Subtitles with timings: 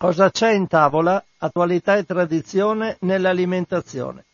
[0.00, 1.20] Cosa c'è in tavola?
[1.38, 4.24] Attualità e tradizione nell'alimentazione.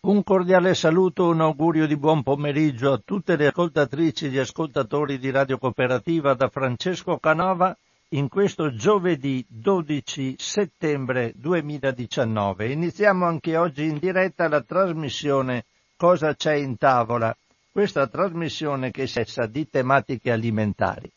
[0.00, 5.18] Un cordiale saluto, un augurio di buon pomeriggio a tutte le ascoltatrici e gli ascoltatori
[5.18, 7.74] di Radio Cooperativa da Francesco Canova
[8.10, 12.72] in questo giovedì 12 settembre 2019.
[12.72, 15.64] Iniziamo anche oggi in diretta la trasmissione
[15.96, 17.34] Cosa c'è in tavola?
[17.72, 21.10] Questa trasmissione che cessa di tematiche alimentari.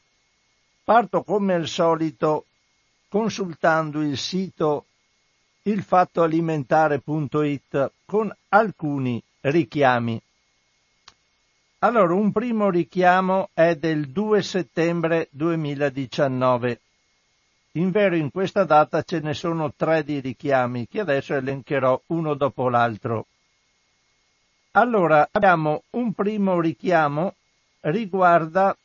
[0.86, 2.46] Parto come al solito
[3.10, 4.86] consultando il sito
[5.64, 10.22] ilfattoalimentare.it con alcuni richiami.
[11.80, 16.80] Allora, un primo richiamo è del 2 settembre 2019.
[17.74, 22.34] In vero in questa data ce ne sono tre di richiami che adesso elencherò uno
[22.34, 23.28] dopo l'altro.
[24.72, 27.34] Allora, abbiamo un primo richiamo
[27.82, 28.76] riguarda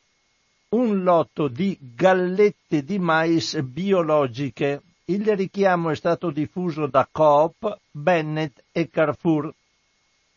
[0.75, 4.81] un lotto di gallette di mais biologiche.
[5.05, 9.53] Il richiamo è stato diffuso da Coop, Bennett e Carrefour.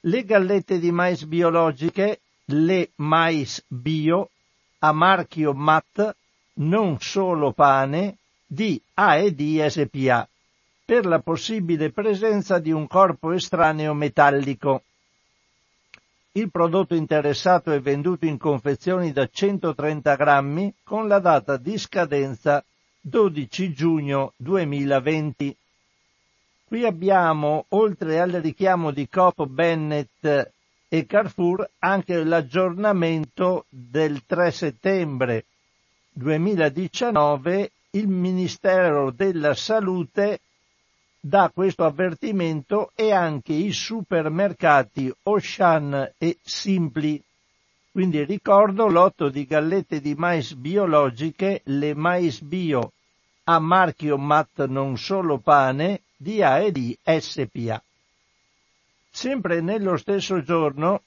[0.00, 4.31] Le gallette di mais biologiche, le mais bio,
[4.78, 6.14] a marchio MAT,
[6.55, 10.28] non solo pane, di AED SPA,
[10.84, 14.83] per la possibile presenza di un corpo estraneo metallico.
[16.33, 22.62] Il prodotto interessato è venduto in confezioni da 130 grammi con la data di scadenza
[23.01, 25.56] 12 giugno 2020.
[26.67, 30.53] Qui abbiamo, oltre al richiamo di Coop Bennett
[30.89, 35.45] e Carrefour, anche l'aggiornamento del 3 settembre
[36.12, 40.41] 2019 il Ministero della Salute
[41.20, 47.22] dà questo avvertimento e anche i supermercati Ocean e Simpli.
[47.91, 52.92] Quindi ricordo l'otto di gallette di mais biologiche, le mais bio
[53.50, 57.82] a marchio MAT non solo pane di A e di SPA.
[59.10, 61.03] Sempre nello stesso giorno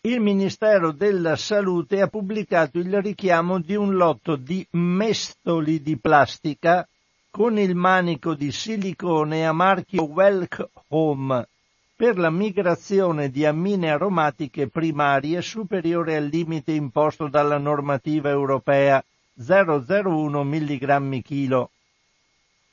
[0.00, 6.88] il Ministero della Salute ha pubblicato il richiamo di un lotto di mestoli di plastica
[7.34, 11.48] con il manico di silicone a marchio Welk Home
[11.96, 19.02] per la migrazione di ammine aromatiche primarie superiore al limite imposto dalla normativa europea
[19.34, 21.64] 001 mg kg.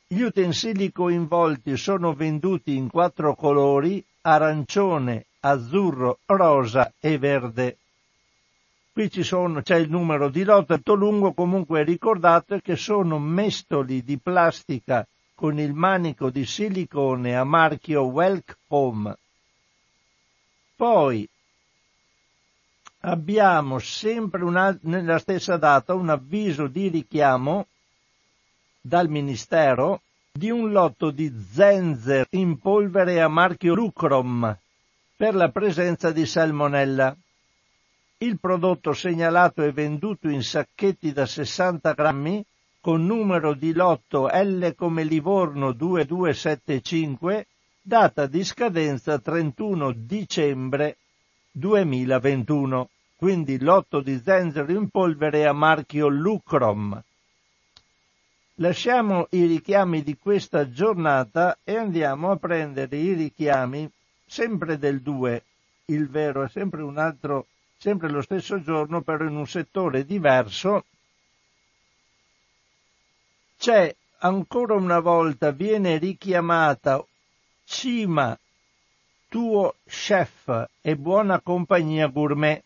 [0.05, 7.77] Gli utensili coinvolti sono venduti in quattro colori arancione, azzurro, rosa e verde.
[8.93, 14.03] Qui ci sono, c'è il numero di lotto molto lungo, comunque ricordate che sono mestoli
[14.03, 19.15] di plastica con il manico di silicone a marchio Welk Home.
[20.75, 21.27] Poi
[22.99, 27.67] abbiamo sempre una, nella stessa data un avviso di richiamo
[28.81, 30.01] dal Ministero
[30.33, 34.57] di un lotto di Zenzer in polvere a marchio Lucrom
[35.15, 37.15] per la presenza di salmonella.
[38.23, 42.45] Il prodotto segnalato è venduto in sacchetti da 60 grammi
[42.79, 47.47] con numero di lotto L come Livorno 2275,
[47.81, 50.97] data di scadenza 31 dicembre
[51.49, 52.89] 2021.
[53.15, 57.01] Quindi lotto di zenzero in polvere a marchio Lucrom.
[58.55, 63.89] Lasciamo i richiami di questa giornata e andiamo a prendere i richiami
[64.27, 65.43] sempre del 2.
[65.85, 67.47] Il vero è sempre un altro
[67.81, 70.85] sempre lo stesso giorno, però in un settore diverso,
[73.57, 77.03] c'è ancora una volta, viene richiamata
[77.65, 78.37] Cima,
[79.27, 82.63] tuo chef e buona compagnia gourmet.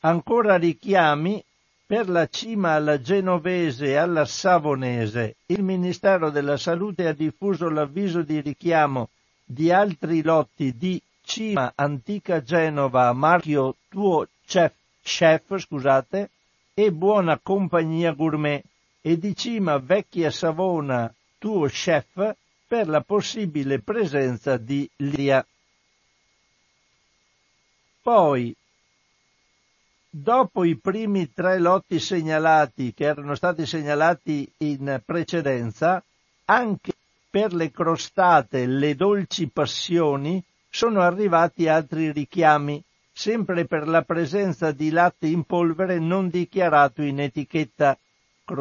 [0.00, 1.44] Ancora richiami
[1.84, 5.36] per la cima alla genovese e alla savonese.
[5.46, 9.10] Il Ministero della Salute ha diffuso l'avviso di richiamo
[9.44, 16.30] di altri lotti di Cima Antica Genova marchio Tuo Chef, chef scusate,
[16.74, 18.62] e Buona Compagnia Gourmet
[19.00, 22.34] e di Cima Vecchia Savona Tuo Chef
[22.68, 25.44] per la possibile presenza di Liria.
[28.02, 28.54] Poi,
[30.10, 36.02] dopo i primi tre lotti segnalati che erano stati segnalati in precedenza,
[36.44, 36.92] anche
[37.30, 40.42] per le crostate, le dolci passioni,
[40.74, 42.82] sono arrivati altri richiami,
[43.12, 47.96] sempre per la presenza di latte in polvere non dichiarato in etichetta.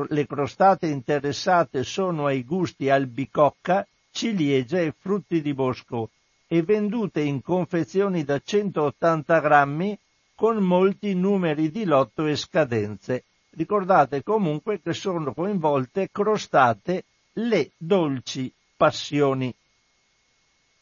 [0.09, 6.11] Le crostate interessate sono ai gusti albicocca, ciliegie e frutti di bosco
[6.45, 9.97] e vendute in confezioni da 180 grammi
[10.35, 13.23] con molti numeri di lotto e scadenze.
[13.55, 19.51] Ricordate comunque che sono coinvolte crostate le dolci passioni.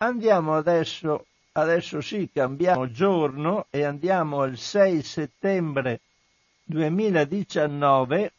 [0.03, 5.99] Andiamo adesso, adesso sì, cambiamo giorno e andiamo al 6 settembre
[6.63, 8.31] 2019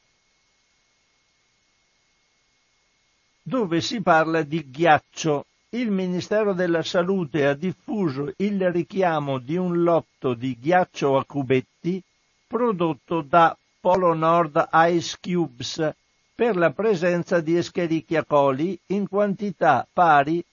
[3.43, 5.47] dove si parla di ghiaccio.
[5.69, 12.03] Il Ministero della Salute ha diffuso il richiamo di un lotto di ghiaccio a cubetti
[12.45, 15.95] prodotto da Polo Nord Ice Cubes
[16.35, 20.45] per la presenza di Escherichia coli in quantità pari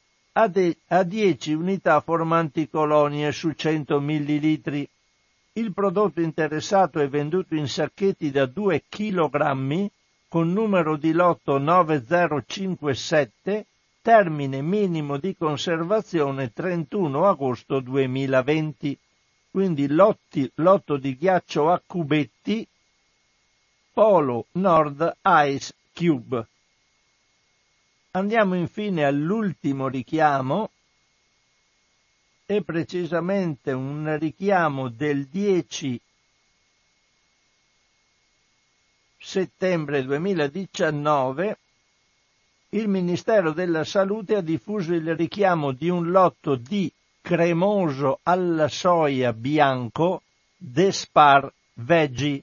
[0.42, 4.88] a, de- a 10 unità formanti colonie su 100 ml.
[5.54, 9.90] Il prodotto interessato è venduto in sacchetti da 2 kg
[10.30, 13.66] con numero di lotto 9057,
[14.02, 18.98] termine minimo di conservazione 31 agosto 2020.
[19.52, 22.66] Quindi lotti, lotto di ghiaccio a cubetti
[23.92, 26.48] Polo Nord Ice Cube.
[28.12, 30.72] Andiamo infine all'ultimo richiamo
[32.48, 36.02] e precisamente un richiamo del 10
[39.16, 41.58] settembre 2019
[42.70, 46.92] il Ministero della Salute ha diffuso il richiamo di un lotto di
[47.22, 50.24] cremoso alla soia bianco
[50.58, 52.42] Despar Veggie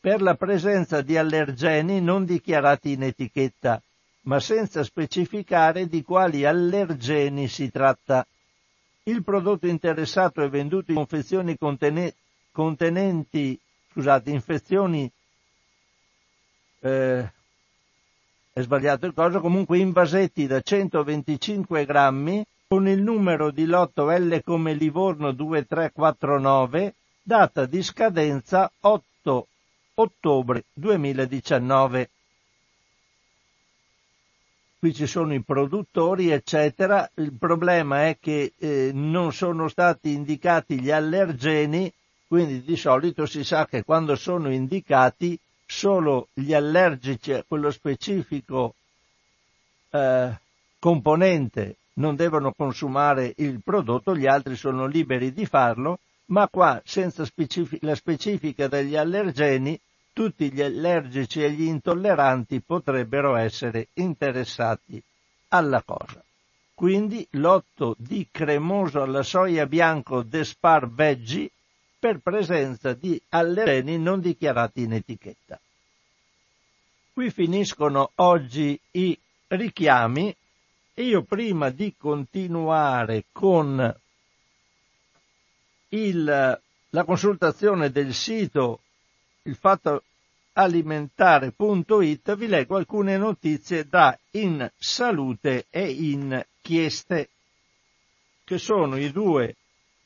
[0.00, 3.82] per la presenza di allergeni non dichiarati in etichetta,
[4.22, 8.26] ma senza specificare di quali allergeni si tratta.
[9.04, 12.14] Il prodotto interessato è venduto in confezioni contene-
[12.52, 13.58] contenenti
[13.92, 15.10] scusate, infezioni
[16.80, 17.32] eh,
[18.52, 24.10] è sbagliato il coso, comunque in vasetti da 125 grammi con il numero di lotto
[24.10, 29.46] L come Livorno 2349, data di scadenza 8
[29.94, 32.10] ottobre 2019.
[34.82, 37.08] Qui ci sono i produttori, eccetera.
[37.14, 41.88] Il problema è che eh, non sono stati indicati gli allergeni,
[42.26, 48.74] quindi di solito si sa che quando sono indicati solo gli allergici a quello specifico
[49.90, 50.40] eh,
[50.80, 56.00] componente non devono consumare il prodotto, gli altri sono liberi di farlo
[56.32, 59.78] ma qua senza specific- la specifica degli allergeni
[60.12, 65.02] tutti gli allergici e gli intolleranti potrebbero essere interessati
[65.48, 66.22] alla cosa.
[66.74, 71.50] Quindi lotto di cremoso alla soia bianco Despar Veggie
[71.98, 75.60] per presenza di allergeni non dichiarati in etichetta.
[77.12, 79.16] Qui finiscono oggi i
[79.48, 80.34] richiami
[80.94, 83.94] e io prima di continuare con
[85.90, 86.60] il,
[86.90, 88.80] la consultazione del sito
[89.44, 90.04] il fatto
[90.52, 97.28] alimentare.it vi leggo alcune notizie da In Salute e In Chieste,
[98.44, 99.56] che sono i due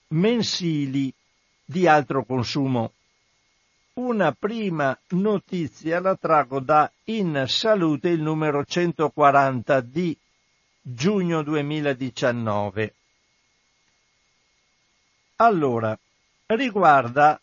[0.08, 1.12] mensili
[1.64, 2.92] di altro consumo.
[3.94, 10.16] Una prima notizia la trago da In Salute, il numero 140 di
[10.80, 12.94] giugno 2019.
[15.36, 15.98] Allora,
[16.46, 17.38] riguarda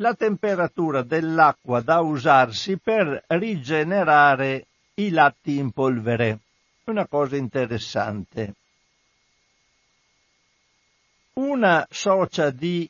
[0.00, 6.38] la temperatura dell'acqua da usarsi per rigenerare i latti in polvere.
[6.84, 8.54] Una cosa interessante.
[11.34, 12.88] Una socia di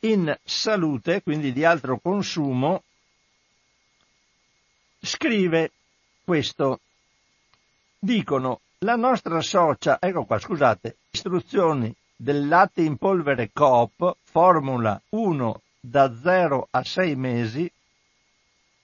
[0.00, 2.82] in salute, quindi di altro consumo,
[5.00, 5.72] scrive
[6.24, 6.80] questo.
[7.98, 15.60] Dicono, la nostra socia, ecco qua, scusate, istruzioni del latte in polvere Coop, formula 1
[15.88, 17.70] da 0 a 6 mesi,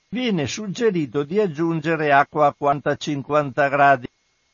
[0.09, 4.09] viene suggerito di aggiungere acqua a 40-50 gradi,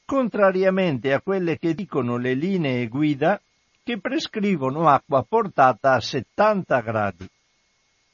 [0.04, 3.40] contrariamente a quelle che dicono le linee guida
[3.82, 7.28] che prescrivono acqua portata a 70 gradi.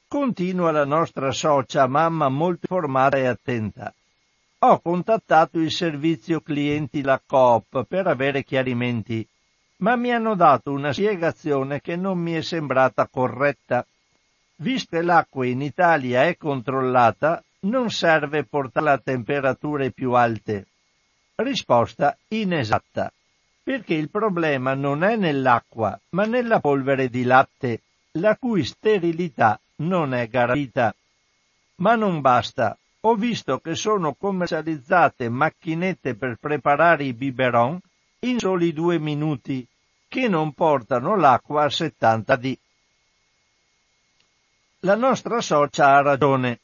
[0.09, 3.93] Continua la nostra socia, mamma molto informata e attenta.
[4.59, 9.27] Ho contattato il servizio clienti la Coop per avere chiarimenti
[9.85, 13.85] ma mi hanno dato una spiegazione che non mi è sembrata corretta.
[14.57, 20.67] Visto che l'acqua in Italia è controllata, non serve portarla a temperature più alte.
[21.37, 23.13] Risposta inesatta,
[23.63, 27.81] perché il problema non è nell'acqua, ma nella polvere di latte,
[28.13, 30.95] la cui sterilità non è garantita.
[31.77, 32.77] Ma non basta.
[33.01, 37.79] Ho visto che sono commercializzate macchinette per preparare i biberon
[38.21, 39.67] in soli due minuti,
[40.09, 42.57] che non portano l'acqua a 70 D.
[44.85, 46.59] La nostra socia ha ragione.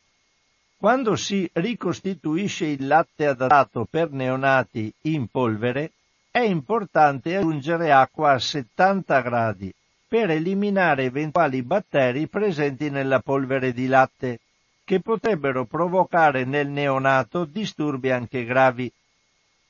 [0.76, 5.92] Quando si ricostituisce il latte adattato per neonati in polvere,
[6.30, 9.72] è importante aggiungere acqua a 70 gradi
[10.06, 14.40] per eliminare eventuali batteri presenti nella polvere di latte,
[14.84, 18.92] che potrebbero provocare nel neonato disturbi anche gravi.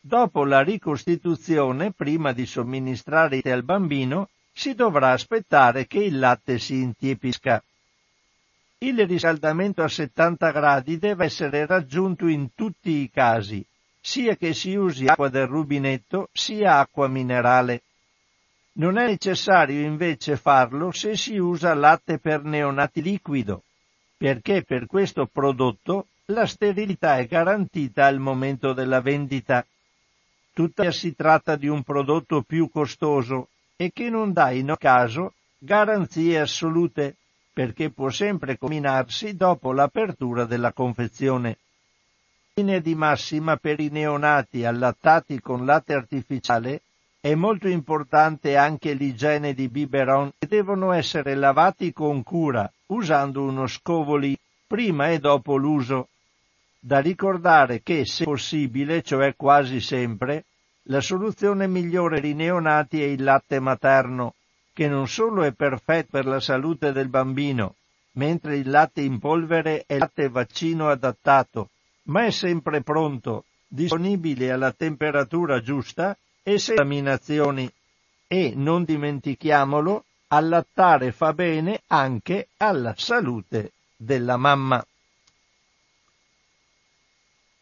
[0.00, 6.80] Dopo la ricostituzione, prima di somministrare al bambino, si dovrà aspettare che il latte si
[6.80, 7.62] intiepisca.
[8.82, 13.62] Il riscaldamento a 70 gradi deve essere raggiunto in tutti i casi,
[14.00, 17.82] sia che si usi acqua del rubinetto sia acqua minerale.
[18.76, 23.64] Non è necessario invece farlo se si usa latte per neonati liquido,
[24.16, 29.62] perché per questo prodotto la sterilità è garantita al momento della vendita.
[30.54, 36.40] Tuttavia si tratta di un prodotto più costoso e che non dà in caso garanzie
[36.40, 37.16] assolute
[37.52, 41.59] perché può sempre combinarsi dopo l'apertura della confezione.
[42.54, 46.83] Linea di massima per i neonati allattati con latte artificiale
[47.21, 53.66] è molto importante anche l'igiene di biberon e devono essere lavati con cura, usando uno
[53.66, 56.09] scovoli prima e dopo l'uso.
[56.78, 60.45] Da ricordare che, se possibile, cioè quasi sempre,
[60.85, 64.35] la soluzione migliore per i neonati è il latte materno,
[64.80, 67.75] che non solo è perfetto per la salute del bambino,
[68.12, 71.68] mentre il latte in polvere è latte vaccino adattato,
[72.04, 77.70] ma è sempre pronto, disponibile alla temperatura giusta e senza contaminazioni.
[78.26, 84.82] E, non dimentichiamolo, allattare fa bene anche alla salute della mamma.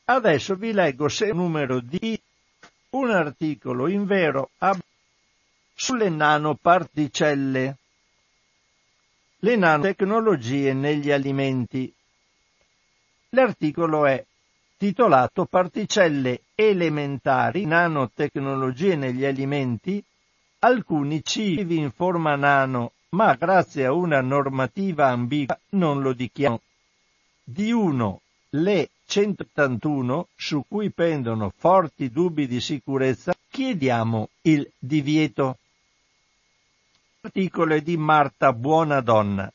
[0.05, 2.17] Adesso vi leggo se numero di
[2.91, 4.79] un articolo in vero ab-
[5.81, 7.77] sulle nanoparticelle,
[9.39, 11.95] le nanotecnologie negli alimenti.
[13.29, 14.25] L'articolo è
[14.77, 20.03] titolato Particelle elementari, nanotecnologie negli alimenti,
[20.59, 26.61] alcuni cibi in forma nano, ma grazie a una normativa ambigua non lo dichiarano.
[27.45, 28.21] Di uno,
[28.51, 35.59] le 181, su cui pendono forti dubbi di sicurezza, chiediamo il divieto
[37.21, 39.53] articolo di Marta Buonadonna.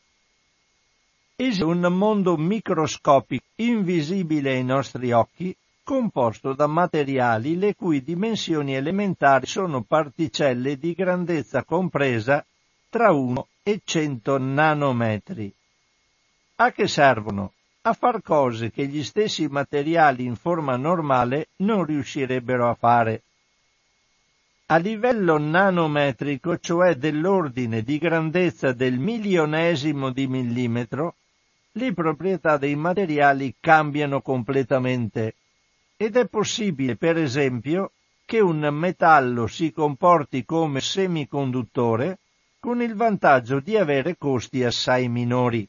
[1.38, 9.46] Esiste un mondo microscopico, invisibile ai nostri occhi, composto da materiali le cui dimensioni elementari
[9.46, 12.46] sono particelle di grandezza compresa
[12.90, 15.54] tra 1 e 100 nanometri.
[16.56, 17.54] A che servono?
[17.84, 23.22] A far cose che gli stessi materiali in forma normale non riuscirebbero a fare.
[24.68, 31.16] A livello nanometrico, cioè dell'ordine di grandezza del milionesimo di millimetro,
[31.74, 35.36] le proprietà dei materiali cambiano completamente
[35.98, 37.92] ed è possibile, per esempio,
[38.24, 42.20] che un metallo si comporti come semiconduttore
[42.60, 45.68] con il vantaggio di avere costi assai minori.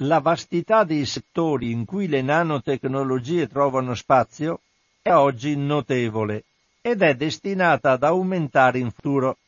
[0.00, 4.60] La vastità dei settori in cui le nanotecnologie trovano spazio
[5.00, 6.44] è oggi notevole
[6.86, 9.38] ed è destinata ad aumentare in futuro.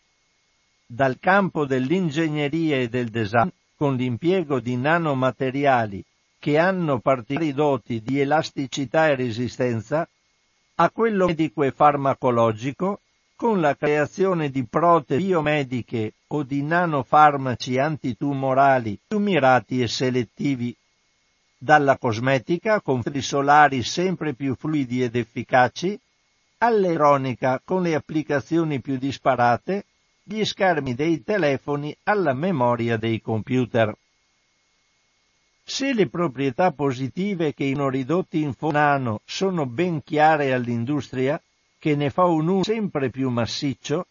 [0.84, 6.02] Dal campo dell'ingegneria e del design, con l'impiego di nanomateriali
[6.40, 10.08] che hanno particolari doti di elasticità e resistenza,
[10.74, 13.02] a quello medico e farmacologico,
[13.36, 20.74] con la creazione di protesi biomediche o di nanofarmaci antitumorali più mirati e selettivi,
[21.56, 26.00] dalla cosmetica con filtri solari sempre più fluidi ed efficaci,
[26.58, 29.84] all'elettronica con le applicazioni più disparate,
[30.22, 33.96] gli schermi dei telefoni alla memoria dei computer.
[35.64, 41.40] Se le proprietà positive che hanno ridotti in fonano sono ben chiare all'industria,
[41.78, 44.06] che ne fa un uso sempre più massiccio,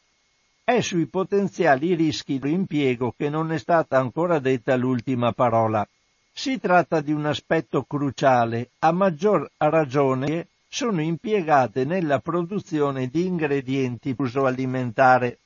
[0.64, 5.88] è sui potenziali rischi di impiego che non è stata ancora detta l'ultima parola.
[6.32, 14.14] Si tratta di un aspetto cruciale, a maggior ragione sono impiegate nella produzione di ingredienti
[14.18, 15.40] uso alimentare.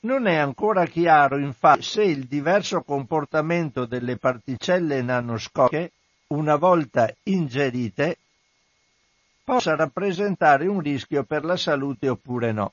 [0.00, 5.92] Non è ancora chiaro infatti se il diverso comportamento delle particelle nanoscopiche,
[6.28, 8.16] una volta ingerite,
[9.44, 12.72] possa rappresentare un rischio per la salute oppure no.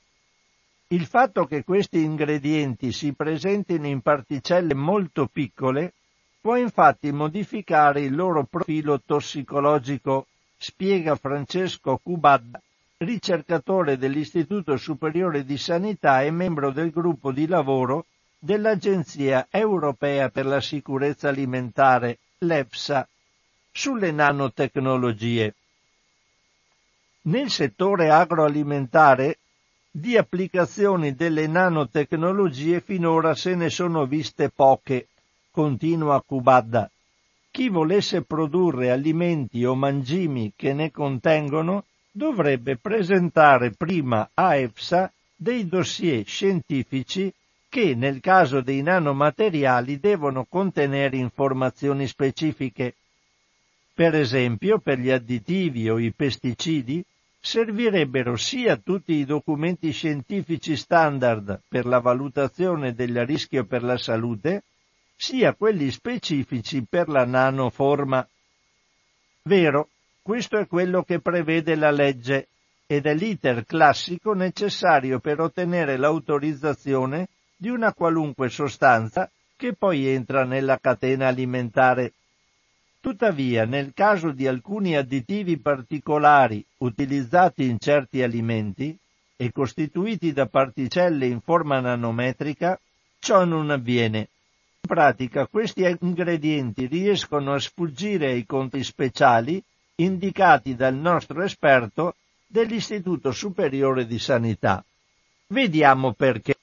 [0.88, 5.92] Il fatto che questi ingredienti si presentino in particelle molto piccole
[6.40, 10.26] può infatti modificare il loro profilo tossicologico
[10.62, 12.60] spiega Francesco Cubad,
[12.98, 18.04] ricercatore dell'Istituto Superiore di Sanità e membro del gruppo di lavoro
[18.38, 23.08] dell'Agenzia europea per la sicurezza alimentare, l'EFSA,
[23.72, 25.54] sulle nanotecnologie.
[27.22, 29.38] Nel settore agroalimentare
[29.90, 35.08] di applicazioni delle nanotecnologie finora se ne sono viste poche,
[35.50, 36.90] continua Kubadda.
[37.60, 45.68] Chi volesse produrre alimenti o mangimi che ne contengono dovrebbe presentare prima a EFSA dei
[45.68, 47.30] dossier scientifici
[47.68, 52.94] che nel caso dei nanomateriali devono contenere informazioni specifiche.
[53.92, 57.04] Per esempio, per gli additivi o i pesticidi
[57.38, 64.62] servirebbero sia tutti i documenti scientifici standard per la valutazione del rischio per la salute,
[65.20, 68.26] sia quelli specifici per la nanoforma.
[69.42, 69.90] Vero,
[70.22, 72.48] questo è quello che prevede la legge
[72.86, 80.44] ed è l'iter classico necessario per ottenere l'autorizzazione di una qualunque sostanza che poi entra
[80.44, 82.14] nella catena alimentare.
[82.98, 88.96] Tuttavia, nel caso di alcuni additivi particolari utilizzati in certi alimenti
[89.36, 92.80] e costituiti da particelle in forma nanometrica,
[93.18, 94.28] ciò non avviene.
[94.82, 99.62] In pratica questi ingredienti riescono a sfuggire ai conti speciali
[99.96, 102.14] indicati dal nostro esperto
[102.46, 104.82] dell'Istituto Superiore di Sanità.
[105.48, 106.56] Vediamo perché.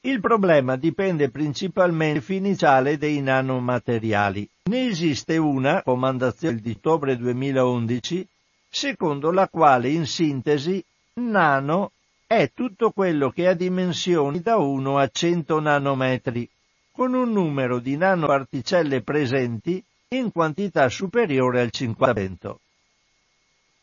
[0.00, 4.48] Il problema dipende principalmente dall'iniziale dei nanomateriali.
[4.64, 8.26] Ne esiste una, raccomandazione di ottobre 2011,
[8.68, 10.82] secondo la quale in sintesi
[11.14, 11.92] nano
[12.26, 16.48] è tutto quello che ha dimensioni da 1 a 100 nanometri,
[16.98, 22.56] con un numero di nanoparticelle presenti in quantità superiore al 50%.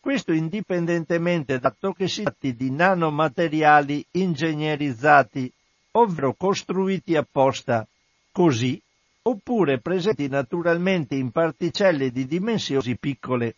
[0.02, 5.50] Questo indipendentemente dal che si tratti di nanomateriali ingegnerizzati
[5.92, 7.88] ovvero costruiti apposta,
[8.34, 8.82] così,
[9.22, 13.56] oppure presenti naturalmente in particelle di dimensioni piccole.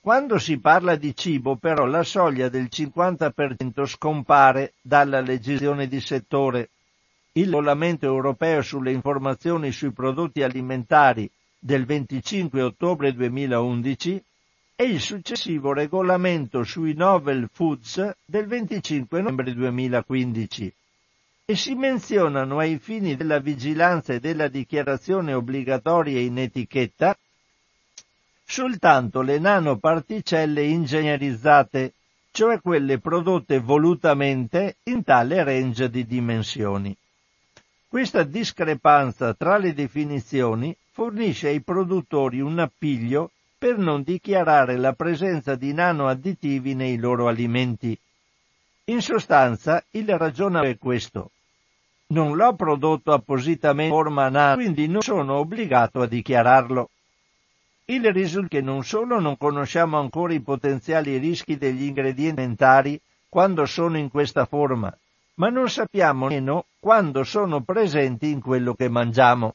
[0.00, 6.70] Quando si parla di cibo però la soglia del 50% scompare dalla legislazione di settore.
[7.34, 14.22] Il regolamento europeo sulle informazioni sui prodotti alimentari del 25 ottobre 2011
[14.76, 20.74] e il successivo regolamento sui novel foods del 25 novembre 2015
[21.46, 27.16] e si menzionano ai fini della vigilanza e della dichiarazione obbligatoria in etichetta
[28.44, 31.94] soltanto le nanoparticelle ingegnerizzate,
[32.30, 36.94] cioè quelle prodotte volutamente in tale range di dimensioni.
[37.92, 45.56] Questa discrepanza tra le definizioni fornisce ai produttori un appiglio per non dichiarare la presenza
[45.56, 47.94] di nanoadditivi nei loro alimenti.
[48.84, 51.30] In sostanza, il ragionamento è questo.
[52.06, 56.88] Non l'ho prodotto appositamente in forma nano, quindi non sono obbligato a dichiararlo.
[57.84, 62.98] Il risultato è che non solo non conosciamo ancora i potenziali rischi degli ingredienti alimentari
[63.28, 64.90] quando sono in questa forma,
[65.34, 69.54] ma non sappiamo nemmeno quando sono presenti in quello che mangiamo.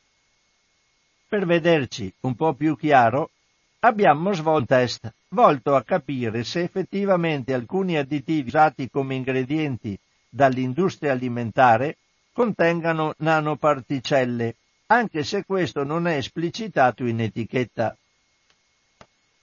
[1.28, 3.32] Per vederci un po' più chiaro,
[3.80, 11.12] abbiamo svolto un test volto a capire se effettivamente alcuni additivi usati come ingredienti dall'industria
[11.12, 11.98] alimentare
[12.32, 17.94] contengano nanoparticelle, anche se questo non è esplicitato in etichetta.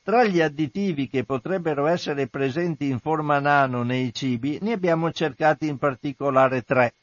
[0.02, 5.68] Tra gli additivi che potrebbero essere presenti in forma nano nei cibi ne abbiamo cercati
[5.68, 6.94] in particolare tre,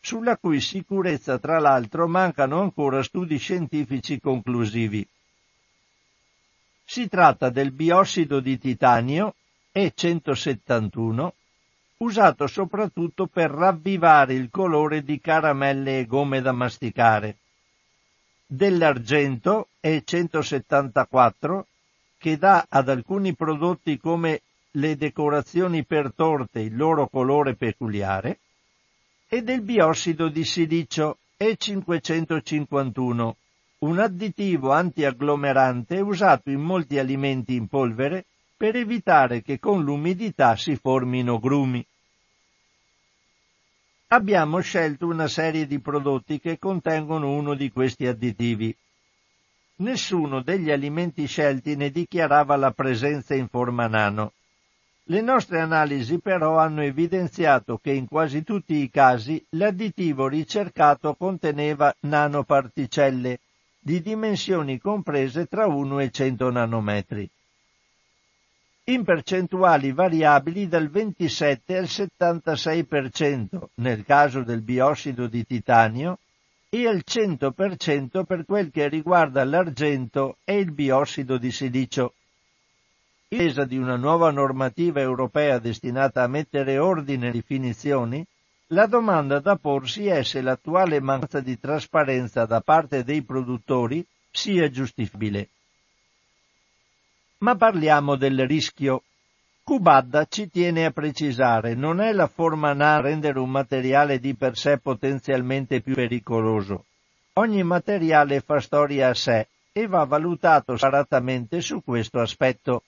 [0.00, 5.06] sulla cui sicurezza tra l'altro mancano ancora studi scientifici conclusivi.
[6.84, 9.34] Si tratta del biossido di titanio
[9.74, 11.28] E171,
[11.98, 17.36] usato soprattutto per ravvivare il colore di caramelle e gomme da masticare,
[18.46, 21.62] dell'argento E174,
[22.16, 24.40] che dà ad alcuni prodotti come
[24.72, 28.38] le decorazioni per torte il loro colore peculiare,
[29.28, 33.32] e del biossido di silicio E551,
[33.80, 38.24] un additivo antiagglomerante usato in molti alimenti in polvere
[38.56, 41.84] per evitare che con l'umidità si formino grumi.
[44.08, 48.74] Abbiamo scelto una serie di prodotti che contengono uno di questi additivi.
[49.76, 54.32] Nessuno degli alimenti scelti ne dichiarava la presenza in forma nano.
[55.10, 61.94] Le nostre analisi però hanno evidenziato che in quasi tutti i casi l'additivo ricercato conteneva
[62.00, 63.38] nanoparticelle,
[63.78, 67.30] di dimensioni comprese tra 1 e 100 nanometri.
[68.88, 76.18] in percentuali variabili dal 27 al 76% nel caso del biossido di titanio
[76.68, 82.12] e al 100% per quel che riguarda l'argento e il biossido di silicio.
[83.30, 88.24] In attesa di una nuova normativa europea destinata a mettere ordine e definizioni,
[88.68, 94.70] la domanda da porsi è se l'attuale mancanza di trasparenza da parte dei produttori sia
[94.70, 95.48] giustificabile.
[97.40, 99.02] Ma parliamo del rischio.
[99.62, 104.34] Cubadda ci tiene a precisare, non è la forma NA a rendere un materiale di
[104.36, 106.86] per sé potenzialmente più pericoloso.
[107.34, 112.84] Ogni materiale fa storia a sé e va valutato separatamente su questo aspetto.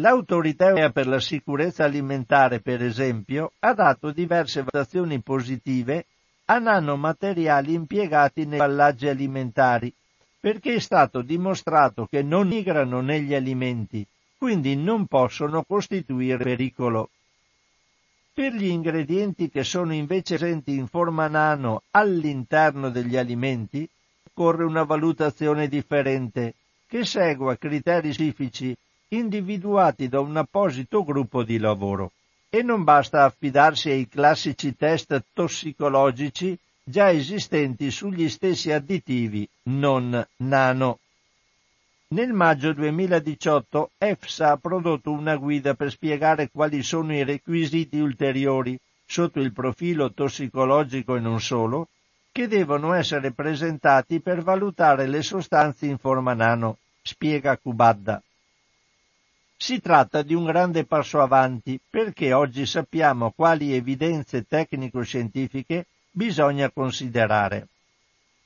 [0.00, 6.06] L'autorità europea per la sicurezza alimentare, per esempio, ha dato diverse valutazioni positive
[6.46, 9.92] a nanomateriali impiegati nei ballaggi alimentari,
[10.40, 14.06] perché è stato dimostrato che non migrano negli alimenti,
[14.38, 17.10] quindi non possono costituire pericolo.
[18.32, 23.86] Per gli ingredienti che sono invece presenti in forma nano all'interno degli alimenti,
[24.30, 26.54] occorre una valutazione differente,
[26.86, 28.74] che segua criteri specifici
[29.12, 32.12] individuati da un apposito gruppo di lavoro.
[32.48, 40.98] E non basta affidarsi ai classici test tossicologici già esistenti sugli stessi additivi non nano.
[42.08, 48.78] Nel maggio 2018 EFSA ha prodotto una guida per spiegare quali sono i requisiti ulteriori
[49.06, 51.88] sotto il profilo tossicologico e non solo,
[52.32, 58.22] che devono essere presentati per valutare le sostanze in forma nano, spiega Cubadda.
[59.62, 67.68] Si tratta di un grande passo avanti perché oggi sappiamo quali evidenze tecnico-scientifiche bisogna considerare.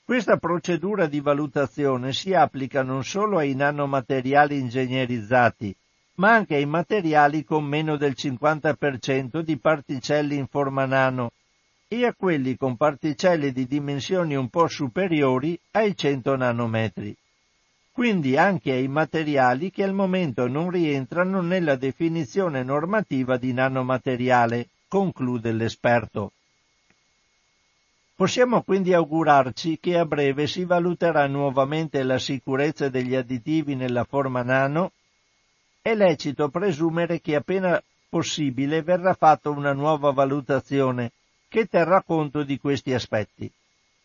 [0.05, 5.72] Questa procedura di valutazione si applica non solo ai nanomateriali ingegnerizzati,
[6.16, 11.31] ma anche ai materiali con meno del 50% di particelle in forma nano
[11.87, 17.16] e a quelli con particelle di dimensioni un po' superiori ai 100 nanometri.
[17.95, 25.53] Quindi anche ai materiali che al momento non rientrano nella definizione normativa di nanomateriale, conclude
[25.53, 26.33] l'esperto.
[28.17, 34.43] Possiamo quindi augurarci che a breve si valuterà nuovamente la sicurezza degli additivi nella forma
[34.43, 34.91] nano?
[35.81, 41.13] È lecito presumere che appena possibile verrà fatta una nuova valutazione
[41.47, 43.49] che terrà conto di questi aspetti.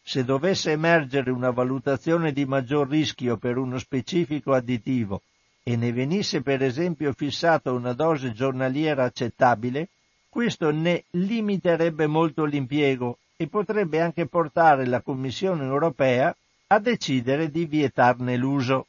[0.09, 5.21] Se dovesse emergere una valutazione di maggior rischio per uno specifico additivo
[5.61, 9.89] e ne venisse per esempio fissata una dose giornaliera accettabile,
[10.27, 17.65] questo ne limiterebbe molto l'impiego e potrebbe anche portare la Commissione europea a decidere di
[17.65, 18.87] vietarne l'uso.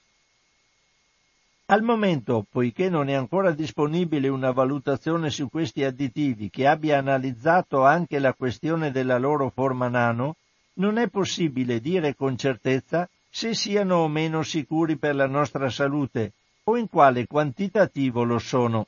[1.67, 7.85] Al momento, poiché non è ancora disponibile una valutazione su questi additivi che abbia analizzato
[7.85, 10.37] anche la questione della loro forma nano,
[10.81, 16.33] non è possibile dire con certezza se siano o meno sicuri per la nostra salute
[16.65, 18.87] o in quale quantitativo lo sono.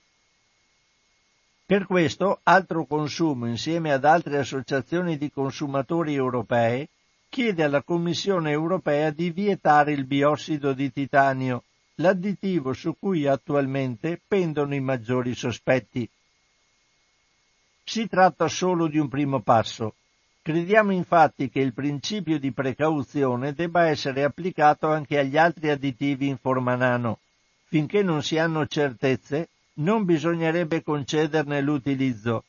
[1.64, 6.88] Per questo Altro Consumo, insieme ad altre associazioni di consumatori europee,
[7.28, 11.62] chiede alla Commissione europea di vietare il biossido di titanio,
[11.96, 16.08] l'additivo su cui attualmente pendono i maggiori sospetti.
[17.84, 19.94] Si tratta solo di un primo passo.
[20.44, 26.36] Crediamo infatti che il principio di precauzione debba essere applicato anche agli altri additivi in
[26.36, 27.20] forma nano.
[27.68, 32.42] Finché non si hanno certezze, non bisognerebbe concederne l'utilizzo.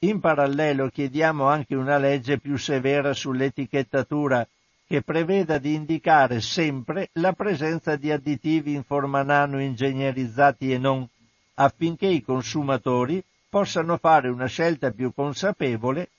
[0.00, 4.46] In parallelo chiediamo anche una legge più severa sull'etichettatura
[4.86, 11.08] che preveda di indicare sempre la presenza di additivi in forma nano ingegnerizzati e non,
[11.54, 16.10] affinché i consumatori possano fare una scelta più consapevole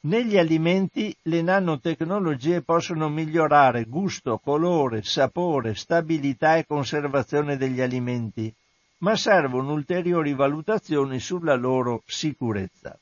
[0.00, 8.54] negli alimenti le nanotecnologie possono migliorare gusto, colore, sapore, stabilità e conservazione degli alimenti,
[8.98, 12.98] ma servono ulteriori valutazioni sulla loro sicurezza.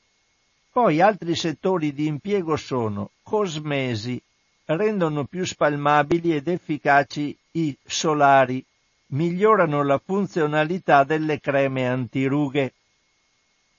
[0.71, 4.21] Poi altri settori di impiego sono cosmesi,
[4.65, 8.65] rendono più spalmabili ed efficaci i solari,
[9.07, 12.73] migliorano la funzionalità delle creme antirughe.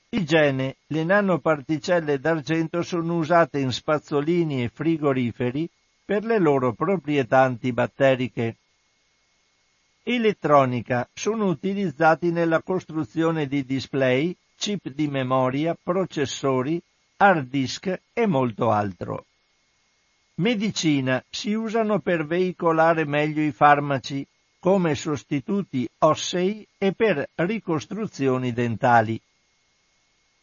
[0.08, 5.68] Igiene, le nanoparticelle d'argento sono usate in spazzolini e frigoriferi
[6.04, 8.56] per le loro proprietà antibatteriche.
[10.04, 16.80] Elettronica sono utilizzati nella costruzione di display, chip di memoria, processori,
[17.16, 19.24] hard disk e molto altro.
[20.36, 24.24] Medicina si usano per veicolare meglio i farmaci
[24.60, 29.20] come sostituti ossei e per ricostruzioni dentali.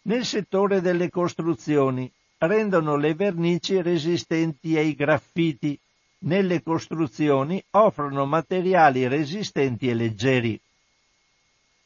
[0.05, 5.79] Nel settore delle costruzioni rendono le vernici resistenti ai graffiti.
[6.23, 10.59] Nelle costruzioni offrono materiali resistenti e leggeri.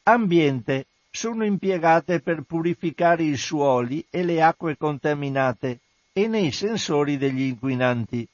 [0.04, 5.80] Ambiente sono impiegate per purificare i suoli e le acque contaminate
[6.12, 8.26] e nei sensori degli inquinanti.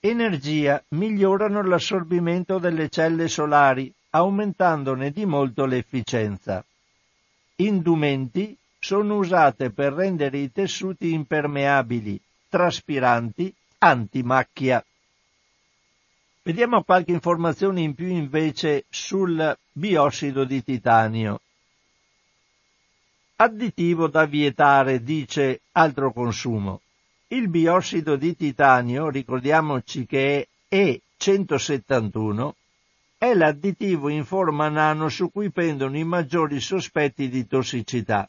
[0.00, 6.64] Energia migliorano l'assorbimento delle celle solari, aumentandone di molto l'efficienza.
[7.58, 14.84] Indumenti sono usate per rendere i tessuti impermeabili, traspiranti, antimacchia.
[16.42, 21.40] Vediamo qualche informazione in più invece sul biossido di titanio.
[23.36, 26.82] Additivo da vietare, dice altro consumo.
[27.28, 32.50] Il biossido di titanio, ricordiamoci che è E171,
[33.18, 38.28] è l'additivo in forma nano su cui pendono i maggiori sospetti di tossicità.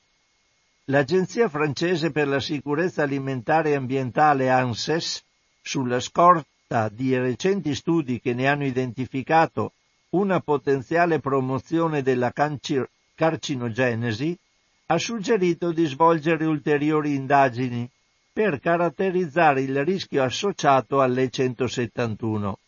[0.85, 5.25] L'Agenzia francese per la sicurezza alimentare e ambientale ANSES,
[5.61, 9.73] sulla scorta di recenti studi che ne hanno identificato
[10.11, 14.37] una potenziale promozione della carcinogenesi,
[14.85, 17.89] ha suggerito di svolgere ulteriori indagini
[18.31, 22.59] per caratterizzare il rischio associato alle 171.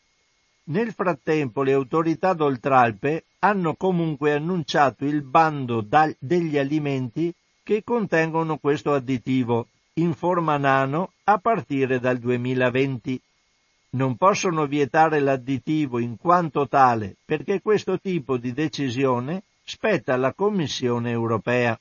[0.69, 5.83] Nel frattempo le autorità d'Oltralpe hanno comunque annunciato il bando
[6.19, 13.19] degli alimenti che contengono questo additivo in forma nano a partire dal 2020.
[13.91, 21.09] Non possono vietare l'additivo in quanto tale perché questo tipo di decisione spetta alla Commissione
[21.09, 21.79] europea.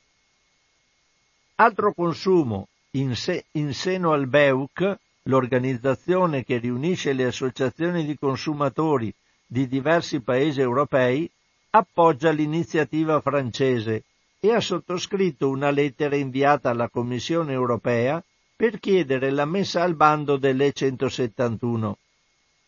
[1.57, 4.99] Altro consumo in, se, in seno al BEUC,
[5.29, 9.13] l'organizzazione che riunisce le associazioni di consumatori
[9.47, 11.31] di diversi paesi europei,
[11.71, 14.05] appoggia l'iniziativa francese
[14.41, 18.23] e ha sottoscritto una lettera inviata alla Commissione europea
[18.57, 21.99] per chiedere la messa al bando delle 171.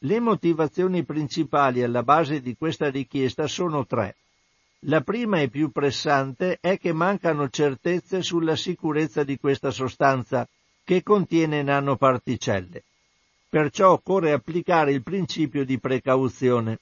[0.02, 4.16] Le motivazioni principali alla base di questa richiesta sono tre.
[4.84, 10.48] La prima e più pressante è che mancano certezze sulla sicurezza di questa sostanza,
[10.90, 12.82] che contiene nanoparticelle.
[13.48, 16.80] Perciò occorre applicare il principio di precauzione.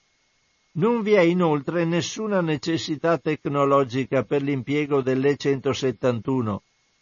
[0.78, 6.56] Non vi è inoltre nessuna necessità tecnologica per l'impiego dell'E171,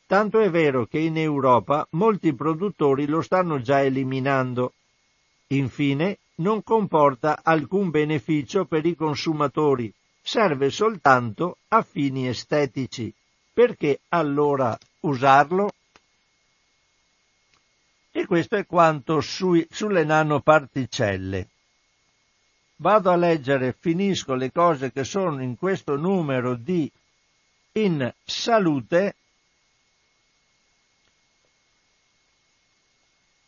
[0.09, 4.73] tanto è vero che in Europa molti produttori lo stanno già eliminando.
[5.51, 13.15] Infine, non comporta alcun beneficio per i consumatori, serve soltanto a fini estetici.
[13.53, 15.71] Perché allora usarlo?
[18.17, 21.49] E questo è quanto sui, sulle nanoparticelle.
[22.77, 26.91] Vado a leggere, finisco le cose che sono in questo numero di
[27.73, 29.17] In Salute,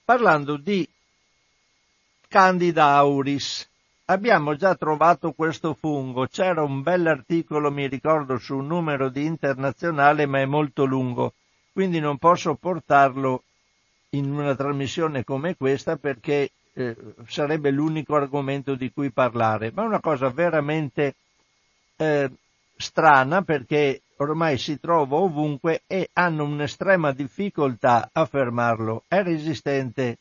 [0.05, 0.87] parlando di
[2.29, 3.67] Candida auris
[4.05, 6.27] abbiamo già trovato questo fungo.
[6.27, 11.33] C'era un bell'articolo, mi ricordo, su un numero di internazionale, ma è molto lungo,
[11.73, 13.45] quindi non posso portarlo
[14.11, 19.71] in una trasmissione come questa perché eh, sarebbe l'unico argomento di cui parlare.
[19.75, 21.15] Ma è una cosa veramente
[21.97, 22.31] eh,
[22.77, 29.05] strana perché ormai si trova ovunque e hanno un'estrema difficoltà a fermarlo.
[29.09, 30.19] È resistente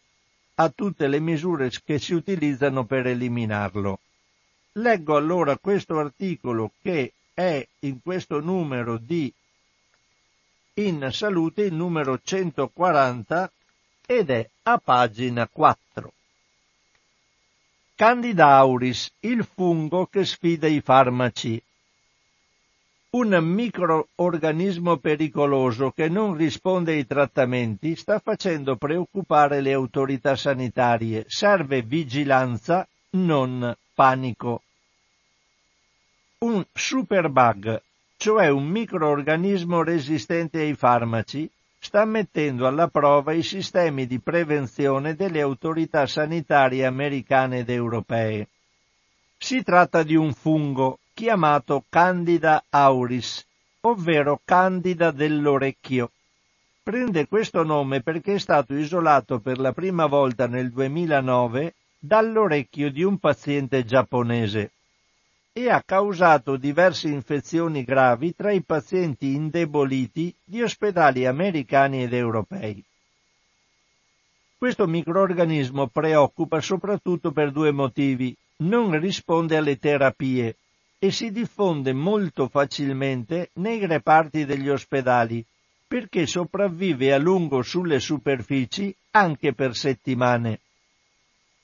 [0.56, 4.00] a tutte le misure che si utilizzano per eliminarlo.
[4.74, 9.32] Leggo allora questo articolo che è in questo numero di
[10.76, 13.52] In Salute, il numero 140,
[14.10, 16.14] ed è a pagina 4.
[17.94, 21.62] Candida auris, il fungo che sfida i farmaci.
[23.10, 31.26] Un microorganismo pericoloso che non risponde ai trattamenti sta facendo preoccupare le autorità sanitarie.
[31.28, 34.62] Serve vigilanza, non panico.
[36.40, 37.82] Un superbug,
[38.16, 45.42] cioè un microorganismo resistente ai farmaci, sta mettendo alla prova i sistemi di prevenzione delle
[45.42, 48.48] autorità sanitarie americane ed europee.
[49.38, 53.46] Si tratta di un fungo chiamato Candida auris,
[53.82, 56.12] ovvero Candida dell'orecchio.
[56.84, 63.04] Prende questo nome perché è stato isolato per la prima volta nel 2009 dall'orecchio di
[63.04, 64.72] un paziente giapponese
[65.58, 72.84] e ha causato diverse infezioni gravi tra i pazienti indeboliti di ospedali americani ed europei.
[74.56, 78.38] Questo microorganismo preoccupa soprattutto per due motivi.
[78.58, 80.58] Non risponde alle terapie
[81.00, 85.44] e si diffonde molto facilmente nei reparti degli ospedali
[85.88, 90.60] perché sopravvive a lungo sulle superfici anche per settimane.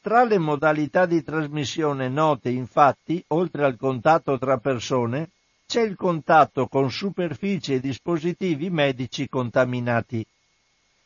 [0.04, 5.30] Tra le modalità di trasmissione note, infatti, oltre al contatto tra persone,
[5.66, 10.24] c'è il contatto con superfici e dispositivi medici contaminati.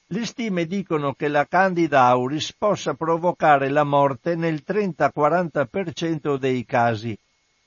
[0.08, 7.16] Le stime dicono che la Candida auris possa provocare la morte nel 30-40% dei casi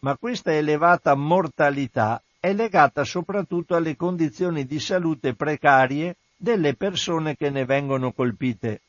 [0.00, 7.50] ma questa elevata mortalità è legata soprattutto alle condizioni di salute precarie delle persone che
[7.50, 8.80] ne vengono colpite.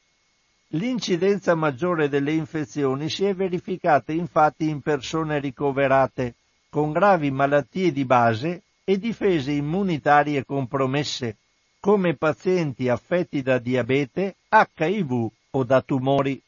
[0.73, 6.35] L'incidenza maggiore delle infezioni si è verificata infatti in persone ricoverate,
[6.69, 11.35] con gravi malattie di base e difese immunitarie compromesse,
[11.81, 16.41] come pazienti affetti da diabete, HIV o da tumori.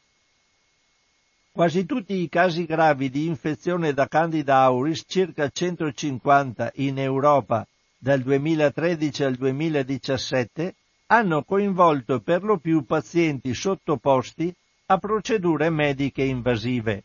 [1.52, 8.22] Quasi tutti i casi gravi di infezione da Candida auris, circa 150 in Europa dal
[8.22, 10.76] 2013 al 2017,
[11.13, 14.52] hanno coinvolto per lo più pazienti sottoposti
[14.88, 17.04] a procedure mediche invasive.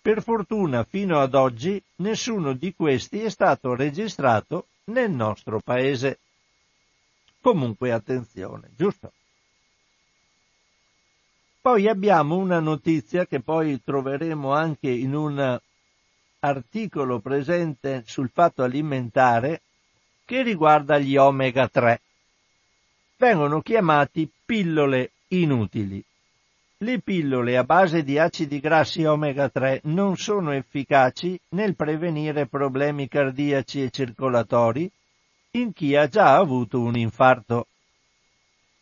[0.00, 6.20] Per fortuna fino ad oggi nessuno di questi è stato registrato nel nostro paese.
[7.40, 9.12] Comunque attenzione, giusto?
[11.60, 15.60] Poi abbiamo una notizia che poi troveremo anche in un
[16.38, 19.62] articolo presente sul fatto alimentare
[20.24, 22.00] che riguarda gli omega 3.
[23.20, 26.02] Vengono chiamati pillole inutili.
[26.78, 33.08] Le pillole a base di acidi grassi omega 3 non sono efficaci nel prevenire problemi
[33.08, 34.90] cardiaci e circolatori
[35.50, 37.66] in chi ha già avuto un infarto.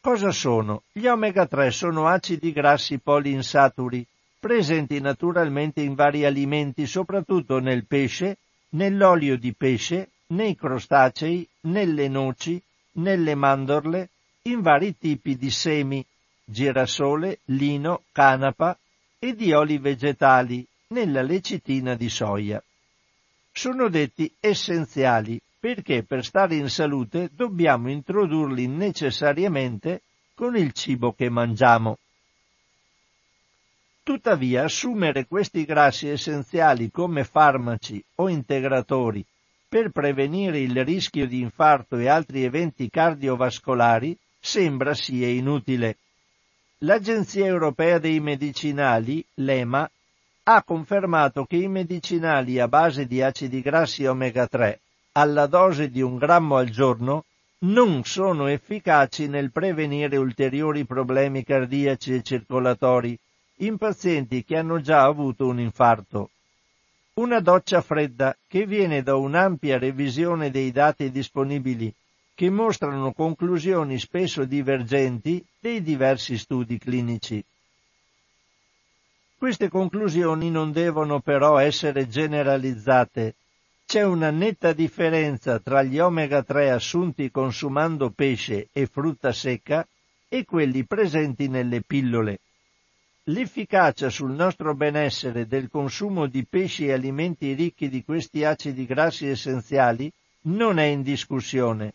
[0.01, 0.83] Cosa sono?
[0.92, 4.07] Gli omega 3 sono acidi grassi poliinsaturi,
[4.38, 8.37] presenti naturalmente in vari alimenti, soprattutto nel pesce,
[8.68, 14.11] nell'olio di pesce, nei crostacei, nelle noci, nelle mandorle,
[14.50, 16.04] in vari tipi di semi,
[16.44, 18.78] girasole, lino, canapa
[19.18, 22.62] e di oli vegetali, nella lecitina di soia.
[23.52, 30.02] Sono detti essenziali perché per stare in salute dobbiamo introdurli necessariamente
[30.34, 31.98] con il cibo che mangiamo.
[34.02, 39.22] Tuttavia, assumere questi grassi essenziali come farmaci o integratori
[39.68, 44.16] per prevenire il rischio di infarto e altri eventi cardiovascolari
[44.48, 45.98] sembra sia inutile.
[46.78, 49.90] L'Agenzia europea dei medicinali, l'EMA,
[50.44, 54.80] ha confermato che i medicinali a base di acidi grassi omega 3
[55.12, 57.24] alla dose di un grammo al giorno
[57.61, 63.18] non sono efficaci nel prevenire ulteriori problemi cardiaci e circolatori
[63.56, 66.30] in pazienti che hanno già avuto un infarto.
[67.14, 71.92] Una doccia fredda che viene da un'ampia revisione dei dati disponibili
[72.38, 77.44] che mostrano conclusioni spesso divergenti dei diversi studi clinici.
[79.37, 83.35] Queste conclusioni non devono però essere generalizzate
[83.85, 89.85] c'è una netta differenza tra gli omega 3 assunti consumando pesce e frutta secca
[90.29, 92.38] e quelli presenti nelle pillole.
[93.24, 99.26] L'efficacia sul nostro benessere del consumo di pesci e alimenti ricchi di questi acidi grassi
[99.26, 100.09] essenziali
[100.43, 101.95] non è in discussione.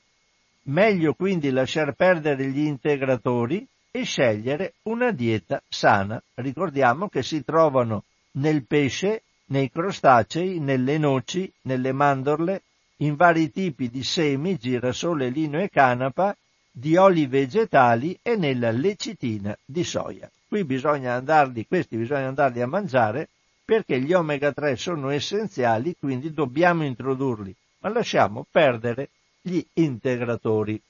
[0.66, 6.22] Meglio quindi lasciar perdere gli integratori e scegliere una dieta sana.
[6.36, 12.61] Ricordiamo che si trovano nel pesce, nei crostacei, nelle noci, nelle mandorle,
[12.97, 16.36] in vari tipi di semi, girasole, lino e canapa
[16.72, 20.32] di oli vegetali e nella lecitina di soia.
[20.47, 23.30] Qui bisogna andarli, questi bisogna andarli a mangiare
[23.66, 29.09] perché gli omega 3 sono essenziali, quindi dobbiamo introdurli, ma lasciamo perdere
[29.44, 30.82] gli integratori.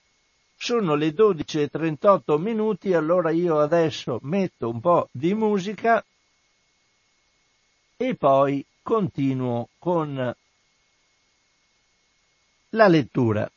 [0.55, 6.05] Sono le 12.38 minuti, allora io adesso metto un po' di musica
[7.97, 10.35] e poi continuo con
[12.69, 13.51] la lettura.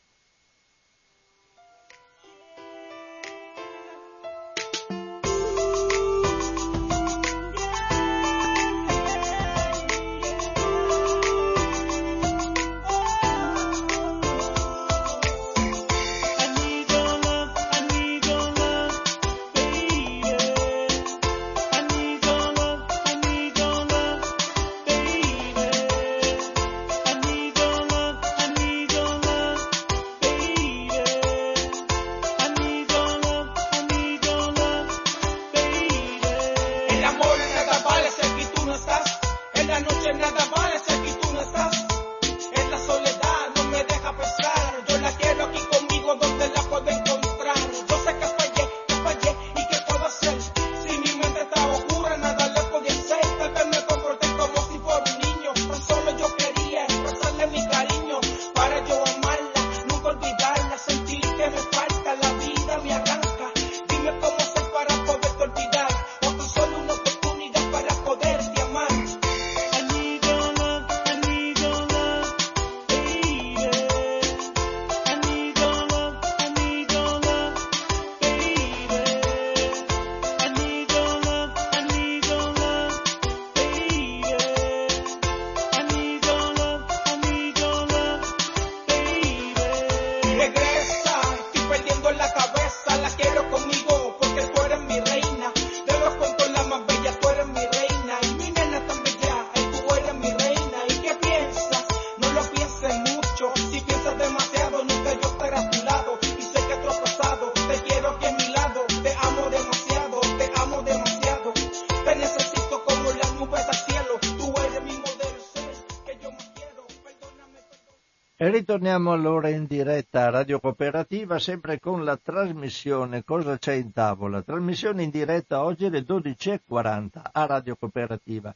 [118.66, 124.42] Ritorniamo allora in diretta a Radio Cooperativa, sempre con la trasmissione Cosa c'è in tavola?
[124.42, 128.52] Trasmissione in diretta oggi alle 12.40 a Radio Cooperativa.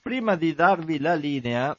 [0.00, 1.76] Prima di darvi la linea,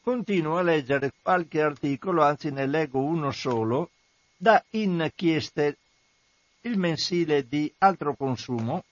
[0.00, 3.90] continuo a leggere qualche articolo, anzi ne leggo uno solo,
[4.36, 5.76] da Inchieste,
[6.60, 8.84] il mensile di altro consumo,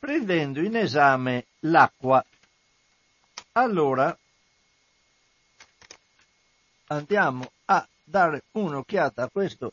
[0.00, 2.24] prendendo in esame l'acqua.
[3.52, 4.18] Allora,
[6.92, 9.72] andiamo a dare un'occhiata a questo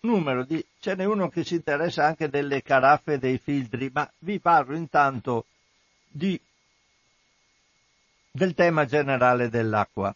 [0.00, 0.64] numero di...
[0.78, 5.46] ce n'è uno che si interessa anche delle caraffe dei filtri, ma vi parlo intanto
[6.08, 6.40] di,
[8.30, 10.14] del tema generale dell'acqua.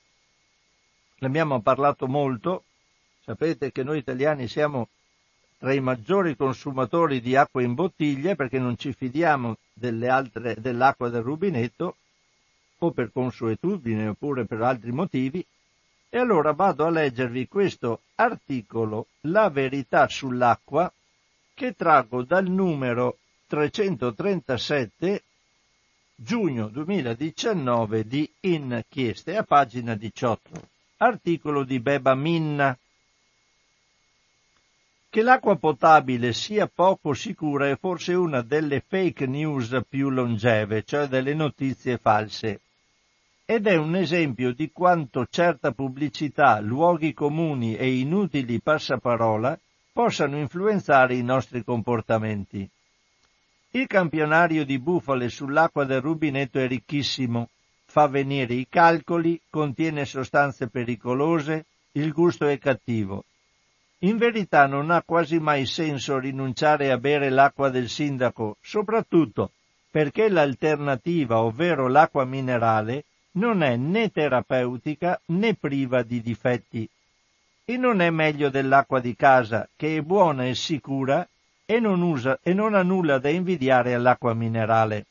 [1.18, 2.64] Ne abbiamo parlato molto,
[3.24, 4.88] sapete che noi italiani siamo
[5.58, 9.56] tra i maggiori consumatori di acqua in bottiglie perché non ci fidiamo
[10.08, 11.96] altre, dell'acqua del rubinetto
[12.86, 15.44] o per consuetudine oppure per altri motivi,
[16.08, 20.92] e allora vado a leggervi questo articolo La verità sull'acqua
[21.54, 25.22] che traggo dal numero 337
[26.14, 30.68] giugno 2019 di Inchieste a pagina 18.
[30.98, 32.76] Articolo di Beba Minna.
[35.08, 41.06] Che l'acqua potabile sia poco sicura è forse una delle fake news più longeve, cioè
[41.06, 42.60] delle notizie false
[43.44, 49.58] ed è un esempio di quanto certa pubblicità, luoghi comuni e inutili passaparola
[49.92, 52.68] possano influenzare i nostri comportamenti.
[53.70, 57.48] Il campionario di bufale sull'acqua del rubinetto è ricchissimo,
[57.86, 63.24] fa venire i calcoli, contiene sostanze pericolose, il gusto è cattivo.
[64.00, 69.50] In verità non ha quasi mai senso rinunciare a bere l'acqua del sindaco, soprattutto
[69.90, 76.88] perché l'alternativa, ovvero l'acqua minerale, non è né terapeutica né priva di difetti.
[77.64, 81.26] E non è meglio dell'acqua di casa, che è buona e sicura
[81.64, 85.06] e non, usa, e non ha nulla da invidiare all'acqua minerale.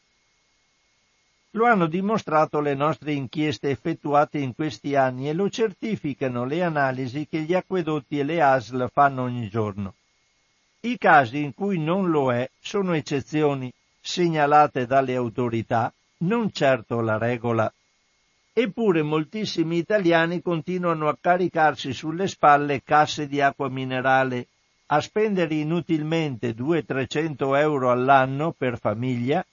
[1.51, 7.27] Lo hanno dimostrato le nostre inchieste effettuate in questi anni e lo certificano le analisi
[7.27, 9.95] che gli acquedotti e le ASL fanno ogni giorno.
[10.81, 17.17] I casi in cui non lo è sono eccezioni segnalate dalle autorità, non certo la
[17.17, 17.71] regola.
[18.53, 24.47] Eppure moltissimi italiani continuano a caricarsi sulle spalle casse di acqua minerale,
[24.87, 29.45] a spendere inutilmente 200-300 euro all'anno per famiglia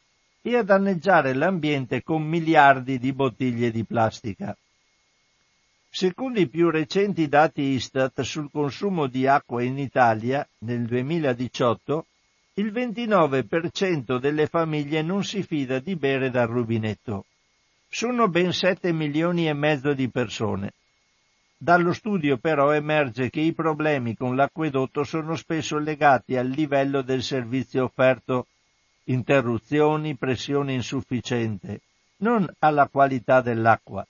[0.43, 4.57] e a danneggiare l'ambiente con miliardi di bottiglie di plastica.
[5.89, 12.07] Secondo i più recenti dati Istat sul consumo di acqua in Italia, nel 2018,
[12.55, 17.25] il 29% delle famiglie non si fida di bere dal rubinetto.
[17.91, 20.75] Sono ben 7 milioni e mezzo di persone.
[21.57, 27.23] Dallo studio però emerge che i problemi con l'acquedotto sono spesso legati al livello del
[27.23, 28.47] servizio offerto,
[29.05, 31.81] interruzioni, pressione insufficiente,
[32.19, 34.07] non alla qualità dell'acqua.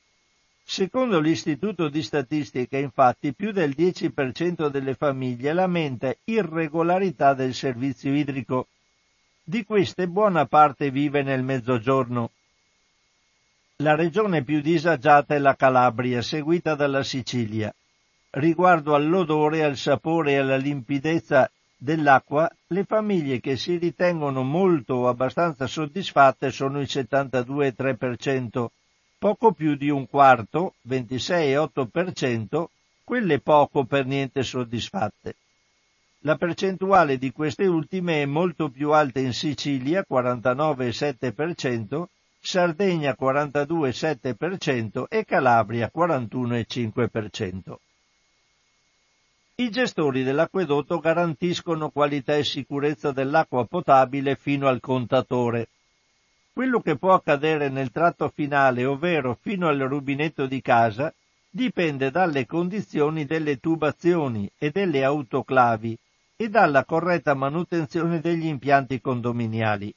[0.64, 8.66] Secondo l'Istituto di Statistica, infatti, più del 10% delle famiglie lamenta irregolarità del servizio idrico.
[9.42, 12.32] Di queste buona parte vive nel mezzogiorno,
[13.80, 17.72] la regione più disagiata è la Calabria, seguita dalla Sicilia.
[18.30, 25.08] Riguardo all'odore, al sapore e alla limpidezza dell'acqua, le famiglie che si ritengono molto o
[25.08, 28.66] abbastanza soddisfatte sono il 72,3%,
[29.16, 32.64] poco più di un quarto, 26,8%,
[33.04, 35.36] quelle poco per niente soddisfatte.
[36.22, 42.06] La percentuale di queste ultime è molto più alta in Sicilia, 49,7%,
[42.50, 47.76] Sardegna 42,7% e Calabria 41,5%.
[49.56, 55.68] I gestori dell'acquedotto garantiscono qualità e sicurezza dell'acqua potabile fino al contatore.
[56.54, 61.12] Quello che può accadere nel tratto finale, ovvero fino al rubinetto di casa,
[61.50, 65.98] dipende dalle condizioni delle tubazioni e delle autoclavi
[66.34, 69.94] e dalla corretta manutenzione degli impianti condominiali.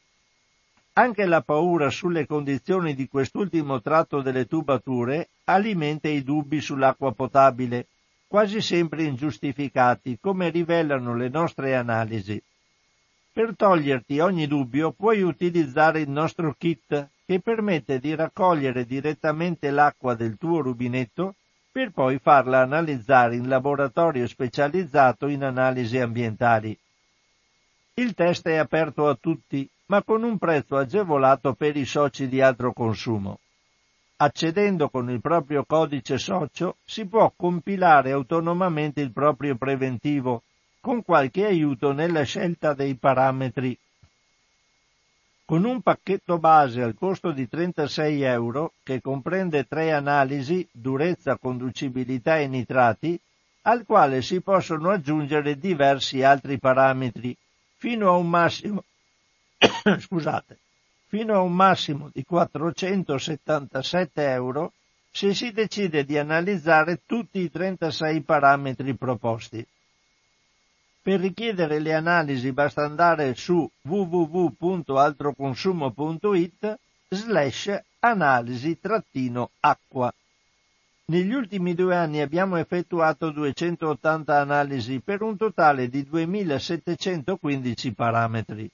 [0.93, 7.87] Anche la paura sulle condizioni di quest'ultimo tratto delle tubature alimenta i dubbi sull'acqua potabile,
[8.27, 12.41] quasi sempre ingiustificati, come rivelano le nostre analisi.
[13.31, 20.15] Per toglierti ogni dubbio puoi utilizzare il nostro kit che permette di raccogliere direttamente l'acqua
[20.15, 21.35] del tuo rubinetto
[21.71, 26.77] per poi farla analizzare in laboratorio specializzato in analisi ambientali.
[27.93, 32.39] Il test è aperto a tutti ma con un prezzo agevolato per i soci di
[32.39, 33.39] altro consumo.
[34.15, 40.43] Accedendo con il proprio codice socio si può compilare autonomamente il proprio preventivo,
[40.79, 43.77] con qualche aiuto nella scelta dei parametri.
[45.43, 52.37] Con un pacchetto base al costo di 36 euro, che comprende tre analisi, durezza, conducibilità
[52.37, 53.19] e nitrati,
[53.63, 57.35] al quale si possono aggiungere diversi altri parametri,
[57.75, 58.85] fino a un massimo
[59.99, 60.57] scusate,
[61.07, 64.73] fino a un massimo di 477 euro
[65.11, 69.65] se si decide di analizzare tutti i 36 parametri proposti.
[71.03, 80.13] Per richiedere le analisi basta andare su www.altroconsumo.it slash analisi-acqua.
[81.05, 88.69] Negli ultimi due anni abbiamo effettuato 280 analisi per un totale di 2715 parametri.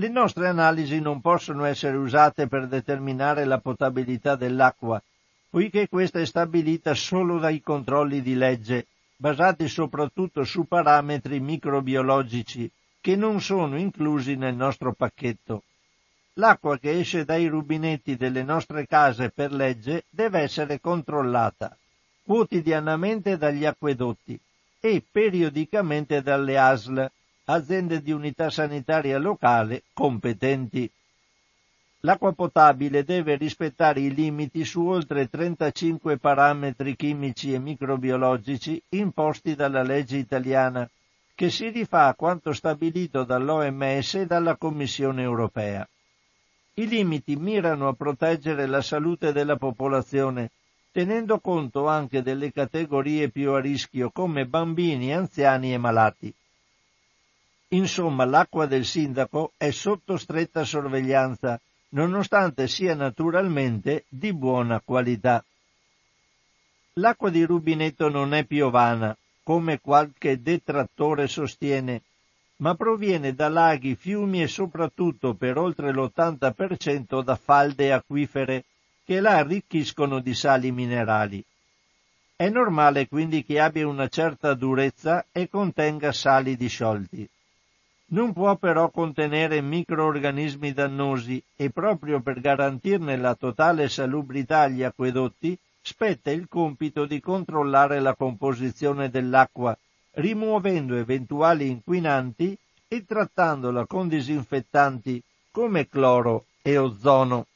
[0.00, 5.02] Le nostre analisi non possono essere usate per determinare la potabilità dell'acqua,
[5.50, 8.86] poiché questa è stabilita solo dai controlli di legge,
[9.16, 12.70] basati soprattutto su parametri microbiologici
[13.00, 15.64] che non sono inclusi nel nostro pacchetto.
[16.34, 21.76] L'acqua che esce dai rubinetti delle nostre case per legge deve essere controllata
[22.22, 24.38] quotidianamente dagli acquedotti
[24.78, 27.10] e periodicamente dalle ASL,
[27.50, 30.90] aziende di unità sanitaria locale competenti.
[32.00, 39.82] L'acqua potabile deve rispettare i limiti su oltre 35 parametri chimici e microbiologici imposti dalla
[39.82, 40.88] legge italiana,
[41.34, 45.88] che si rifà a quanto stabilito dall'OMS e dalla Commissione europea.
[46.74, 50.50] I limiti mirano a proteggere la salute della popolazione,
[50.92, 56.32] tenendo conto anche delle categorie più a rischio come bambini, anziani e malati.
[57.70, 61.60] Insomma, l'acqua del sindaco è sotto stretta sorveglianza,
[61.90, 65.44] nonostante sia naturalmente di buona qualità.
[66.94, 72.02] L'acqua di rubinetto non è piovana, come qualche detrattore sostiene,
[72.56, 78.64] ma proviene da laghi, fiumi e soprattutto per oltre l'80% da falde acquifere
[79.04, 81.44] che la arricchiscono di sali minerali.
[82.34, 87.28] È normale quindi che abbia una certa durezza e contenga sali disciolti.
[88.10, 95.58] Non può però contenere microorganismi dannosi e proprio per garantirne la totale salubrità agli acquedotti
[95.80, 99.76] spetta il compito di controllare la composizione dell'acqua,
[100.12, 102.56] rimuovendo eventuali inquinanti
[102.88, 107.46] e trattandola con disinfettanti come cloro e ozono.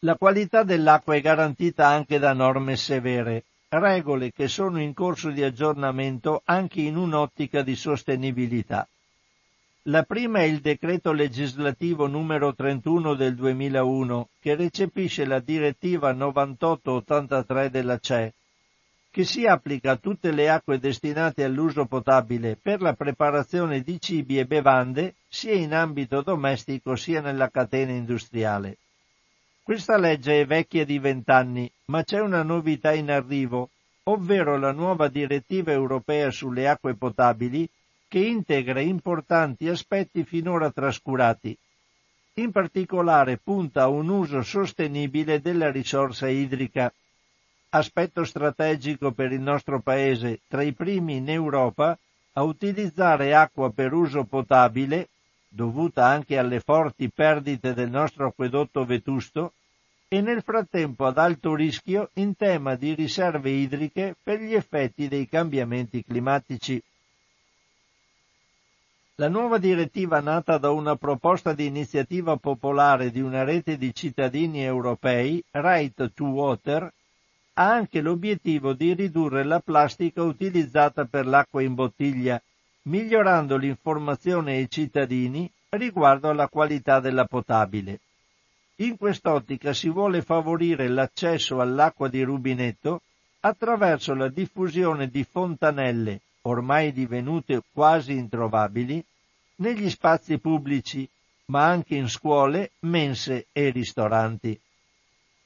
[0.00, 3.44] La qualità dell'acqua è garantita anche da norme severe,
[3.78, 8.88] regole che sono in corso di aggiornamento anche in un'ottica di sostenibilità.
[9.88, 17.70] La prima è il decreto legislativo numero 31 del 2001 che recepisce la direttiva 9883
[17.70, 18.34] della CE,
[19.12, 24.38] che si applica a tutte le acque destinate all'uso potabile per la preparazione di cibi
[24.38, 28.78] e bevande sia in ambito domestico sia nella catena industriale.
[29.66, 33.70] Questa legge è vecchia di vent'anni, ma c'è una novità in arrivo,
[34.04, 37.68] ovvero la nuova direttiva europea sulle acque potabili
[38.06, 41.58] che integra importanti aspetti finora trascurati.
[42.34, 46.92] In particolare punta a un uso sostenibile della risorsa idrica,
[47.70, 51.98] aspetto strategico per il nostro Paese, tra i primi in Europa
[52.34, 55.08] a utilizzare acqua per uso potabile,
[55.56, 59.54] dovuta anche alle forti perdite del nostro acquedotto vetusto,
[60.06, 65.26] e nel frattempo ad alto rischio in tema di riserve idriche per gli effetti dei
[65.26, 66.80] cambiamenti climatici.
[69.16, 74.62] La nuova direttiva nata da una proposta di iniziativa popolare di una rete di cittadini
[74.62, 76.92] europei, Right to Water,
[77.54, 82.40] ha anche l'obiettivo di ridurre la plastica utilizzata per l'acqua in bottiglia,
[82.86, 88.00] migliorando l'informazione ai cittadini riguardo alla qualità della potabile.
[88.76, 93.02] In quest'ottica si vuole favorire l'accesso all'acqua di rubinetto
[93.40, 99.02] attraverso la diffusione di fontanelle, ormai divenute quasi introvabili,
[99.56, 101.08] negli spazi pubblici,
[101.46, 104.58] ma anche in scuole, mense e ristoranti.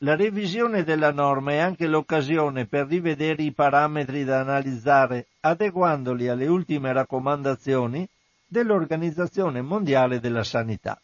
[0.03, 6.47] La revisione della norma è anche l'occasione per rivedere i parametri da analizzare, adeguandoli alle
[6.47, 8.09] ultime raccomandazioni
[8.47, 10.99] dell'Organizzazione Mondiale della Sanità.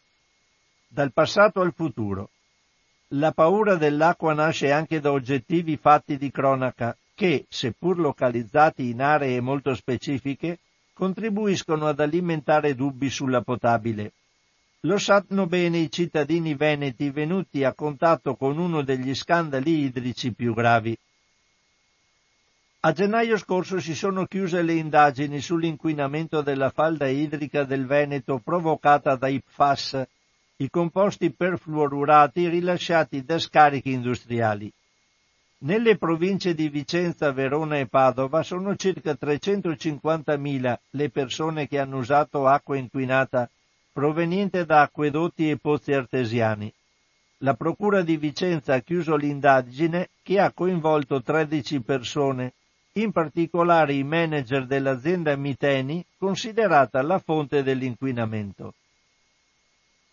[0.87, 2.31] Dal passato al futuro.
[3.09, 9.39] La paura dell'acqua nasce anche da oggettivi fatti di cronaca che, seppur localizzati in aree
[9.41, 10.57] molto specifiche,
[10.93, 14.13] contribuiscono ad alimentare dubbi sulla potabile.
[14.81, 20.53] Lo sanno bene i cittadini veneti venuti a contatto con uno degli scandali idrici più
[20.53, 20.95] gravi.
[22.81, 29.15] A gennaio scorso si sono chiuse le indagini sull'inquinamento della falda idrica del Veneto provocata
[29.15, 30.07] dai PFAS,
[30.57, 34.71] i composti perfluorurati rilasciati da scarichi industriali.
[35.59, 42.45] Nelle province di Vicenza, Verona e Padova sono circa 350.000 le persone che hanno usato
[42.45, 43.49] acqua inquinata
[43.97, 46.71] proveniente da acquedotti e pozzi artesiani.
[47.39, 52.53] La Procura di Vicenza ha chiuso l'indagine che ha coinvolto 13 persone,
[52.93, 58.75] in particolare i manager dell'azienda Miteni, considerata la fonte dell'inquinamento.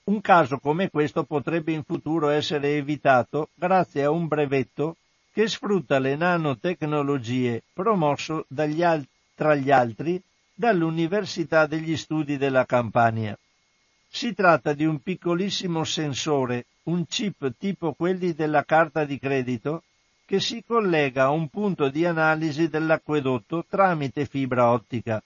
[0.05, 4.97] Un caso come questo potrebbe in futuro essere evitato grazie a un brevetto
[5.31, 10.23] che sfrutta le nanotecnologie promosso al- tra gli altri
[10.55, 13.37] dall'Università degli Studi della Campania.
[14.17, 19.83] Si tratta di un piccolissimo sensore, un chip tipo quelli della carta di credito,
[20.25, 25.21] che si collega a un punto di analisi dell'acquedotto tramite fibra ottica.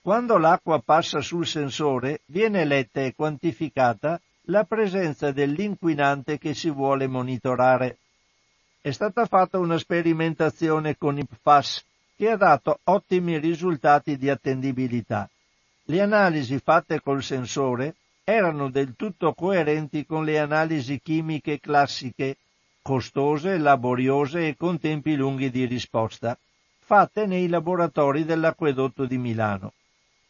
[0.00, 7.08] Quando l'acqua passa sul sensore viene letta e quantificata la presenza dell'inquinante che si vuole
[7.08, 7.98] monitorare.
[8.80, 11.84] È stata fatta una sperimentazione con IPFAS
[12.16, 15.28] che ha dato ottimi risultati di attendibilità.
[15.86, 22.38] Le analisi fatte col sensore erano del tutto coerenti con le analisi chimiche classiche,
[22.80, 26.36] costose, laboriose e con tempi lunghi di risposta,
[26.78, 29.74] fatte nei laboratori dell'acquedotto di Milano.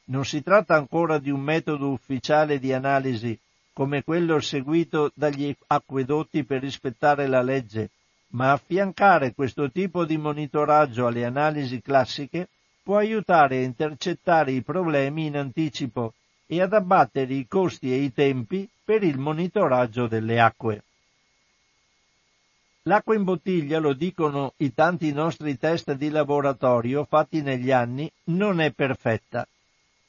[0.06, 3.38] Non si tratta ancora di un metodo ufficiale di analisi
[3.72, 7.90] come quello seguito dagli acquedotti per rispettare la legge,
[8.28, 12.48] ma affiancare questo tipo di monitoraggio alle analisi classiche
[12.82, 16.12] può aiutare a intercettare i problemi in anticipo
[16.56, 20.82] e ad abbattere i costi e i tempi per il monitoraggio delle acque.
[22.82, 28.60] L'acqua in bottiglia, lo dicono i tanti nostri test di laboratorio fatti negli anni, non
[28.60, 29.46] è perfetta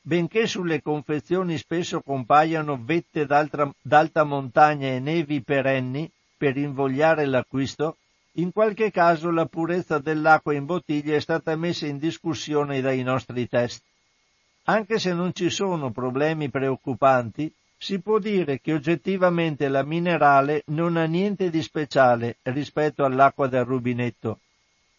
[0.08, 7.98] benché sulle confezioni spesso compaiano vette d'alta montagna e nevi perenni per invogliare l'acquisto,
[8.34, 13.48] in qualche caso la purezza dell'acqua in bottiglia è stata messa in discussione dai nostri
[13.50, 13.82] test.
[14.68, 20.98] Anche se non ci sono problemi preoccupanti, si può dire che oggettivamente la minerale non
[20.98, 24.40] ha niente di speciale rispetto all'acqua del rubinetto.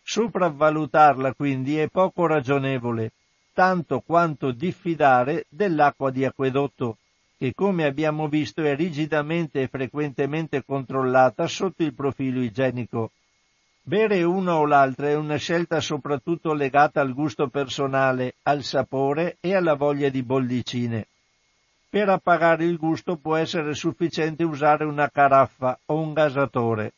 [0.04, 3.10] Sopravvalutarla quindi è poco ragionevole,
[3.52, 6.98] tanto quanto diffidare dell'acqua di acquedotto,
[7.36, 13.10] che come abbiamo visto è rigidamente e frequentemente controllata sotto il profilo igienico.
[13.88, 19.54] Bere una o l'altra è una scelta soprattutto legata al gusto personale, al sapore e
[19.54, 21.06] alla voglia di bollicine.
[21.88, 26.94] Per appagare il gusto può essere sufficiente usare una caraffa o un gasatore.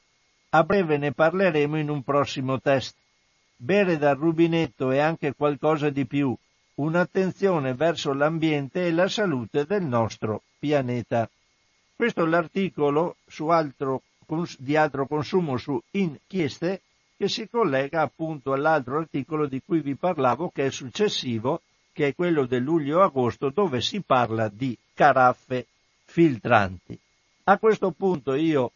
[0.49, 2.97] A breve ne parleremo in un prossimo test.
[3.55, 6.35] Bere dal rubinetto è anche qualcosa di più,
[6.77, 11.29] un'attenzione verso l'ambiente e la salute del nostro pianeta.
[11.95, 13.17] Questo è l'articolo
[13.49, 14.05] altro,
[14.59, 16.83] di altro consumo su inchieste
[17.17, 21.63] che si collega appunto all'altro articolo di cui vi parlavo che è successivo,
[21.93, 25.67] che è quello del luglio-agosto dove si parla di caraffe
[26.05, 26.99] filtranti.
[27.45, 28.71] A questo punto io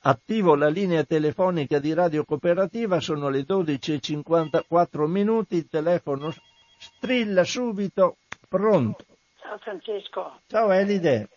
[0.00, 6.34] attivo la linea telefonica di Radio Cooperativa, sono le 12.54 minuti, il telefono
[6.78, 8.16] strilla subito,
[8.48, 9.04] pronto.
[9.40, 10.40] Ciao Francesco.
[10.48, 11.28] Ciao Elide.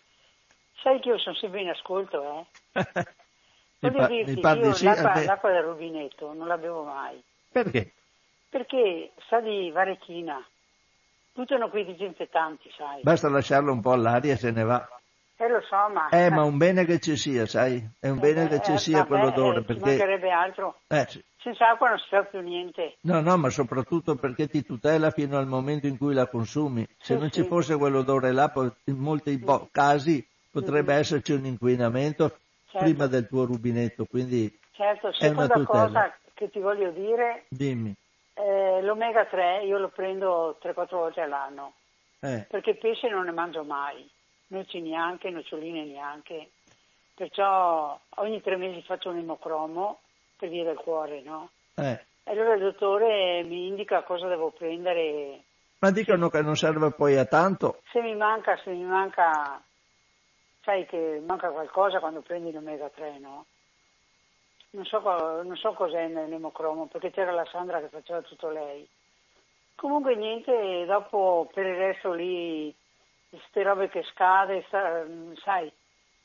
[0.82, 2.46] Sai che io sono sempre in ascolto, eh?
[3.80, 7.92] Voglio dirti parli io sì, l'acqua, me- l'acqua del rubinetto non la bevo mai, Perché?
[8.48, 10.44] perché sa di varechina.
[11.34, 13.02] Buttano quei disinfettanti, sai.
[13.02, 14.88] Basta lasciarlo un po' all'aria e se ne va.
[15.36, 16.08] Eh lo so, ma...
[16.08, 17.86] Eh, ma un bene che ci sia, sai?
[18.00, 19.82] È un bene che ci Eh, sia vabbè, quell'odore, eh, Ci perché...
[19.82, 20.80] mancherebbe altro.
[20.86, 21.22] Eh, sì.
[21.42, 22.96] Senza acqua non si fa più niente.
[23.02, 26.86] No, no, ma soprattutto perché ti tutela fino al momento in cui la consumi.
[26.98, 27.42] Se Sì, non sì.
[27.42, 28.50] ci fosse quell'odore là,
[28.84, 30.26] in molti bo- casi
[30.60, 32.38] potrebbe esserci un inquinamento
[32.70, 32.78] Certo.
[32.78, 35.64] prima del tuo rubinetto, quindi Certo, È una seconda tutela.
[35.88, 37.94] cosa che ti voglio dire, dimmi.
[38.34, 41.72] eh, l'omega 3 io lo prendo 3-4 volte all'anno,
[42.20, 44.06] Eh, perché pesce non ne mangio mai,
[44.48, 46.50] noci neanche, noccioline neanche.
[47.14, 50.00] Perciò ogni tre mesi faccio un emocromo
[50.36, 51.50] per via del cuore, no?
[51.76, 52.04] eh.
[52.24, 55.40] E allora il dottore mi indica cosa devo prendere.
[55.78, 57.80] Ma dicono che non serve poi a tanto.
[57.92, 59.62] Se mi manca, se mi manca,
[60.66, 63.46] sai che manca qualcosa quando prendi l'omega 3, no?
[64.70, 68.86] Non so, non so cos'è nell'emocromo, perché c'era la Sandra che faceva tutto lei.
[69.76, 72.74] Comunque niente, dopo per il resto lì,
[73.30, 74.66] queste robe che scade,
[75.44, 75.72] sai,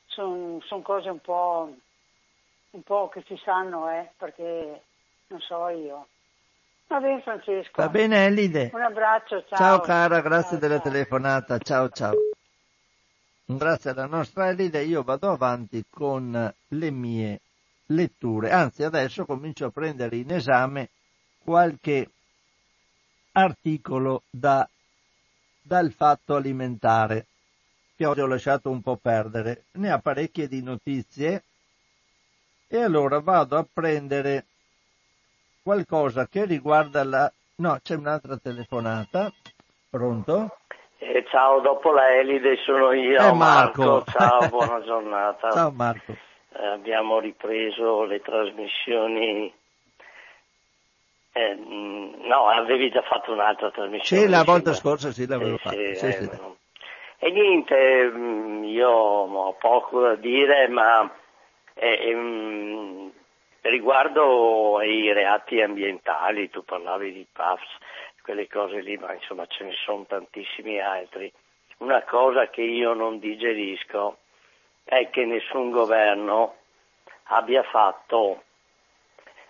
[0.08, 1.72] sono cose un po',
[2.72, 4.82] un po' che si sanno, eh, perché
[5.28, 6.08] non so io.
[6.88, 7.82] Va bene Francesco.
[7.82, 8.72] Va bene Elide?
[8.74, 9.58] Un abbraccio, ciao.
[9.58, 10.92] Ciao cara, grazie Ciao, della ciao.
[10.92, 12.18] telefonata, ciao ciao.
[13.58, 17.42] Grazie alla nostra Elide io vado avanti con le mie
[17.88, 20.90] letture, anzi adesso comincio a prendere in esame
[21.44, 22.10] qualche
[23.34, 24.68] articolo da,
[25.62, 27.26] dal fatto alimentare
[27.96, 29.66] che oggi ho lasciato un po' perdere.
[29.74, 31.44] Ne ha parecchie di notizie
[32.68, 34.46] e allora vado a prendere
[35.62, 37.32] qualcosa che riguarda la...
[37.56, 39.32] No, c'è un'altra telefonata.
[39.90, 40.56] Pronto?
[41.04, 44.04] Eh, ciao, dopo la Elide sono io, Eh, Marco.
[44.06, 45.50] Ciao, buona giornata.
[45.50, 46.16] Ciao Marco.
[46.54, 49.52] Eh, abbiamo ripreso le trasmissioni.
[51.34, 54.22] Eh, mh, no, avevi già fatto un'altra trasmissione.
[54.24, 55.76] Sì, la volta scorsa sì l'avevo fatta.
[55.76, 56.30] sì, Sì, eh, sì.
[56.40, 56.58] no.
[57.18, 61.10] E niente, mh, io ho poco da dire, ma
[61.74, 63.12] eh, mh,
[63.62, 67.78] riguardo ai reati ambientali, tu parlavi di PAFS,
[68.22, 71.32] quelle cose lì, ma insomma ce ne sono tantissimi altri.
[71.78, 74.18] Una cosa che io non digerisco
[74.84, 76.56] è che nessun governo
[77.26, 78.44] abbia fatto,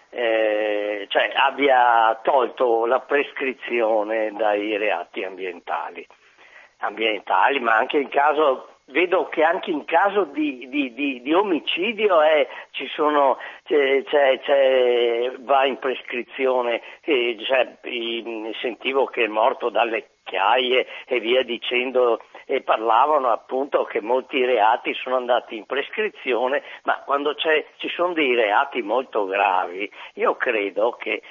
[0.10, 6.06] eh, cioè abbia tolto la prescrizione dai reati ambientali,
[6.78, 12.22] ambientali, ma anche in caso vedo che anche in caso di, di- di- di omicidio
[12.22, 17.78] eh, ci sono, c'è- c'è- c'è- va in prescrizione, eh, cioè,
[18.62, 24.94] sentivo che è morto dalle chiaie e via dicendo e parlavano appunto che molti reati
[24.94, 31.22] sono andati in prescrizione, ma quando ci sono dei reati molto gravi, io credo che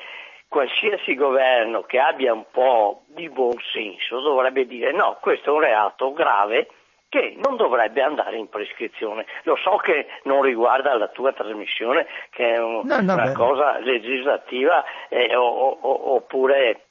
[0.48, 5.60] qualsiasi governo che abbia un po' di buon senso dovrebbe dire no, questo è un
[5.60, 6.68] reato grave
[7.10, 9.26] che non dovrebbe andare in prescrizione.
[9.42, 13.32] Lo so che non riguarda la tua trasmissione, che è un- No, no, una beh.
[13.32, 15.42] cosa legislativa eh, o-
[15.80, 16.84] o- oppure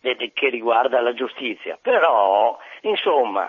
[0.00, 3.42] de- che riguarda la giustizia, però insomma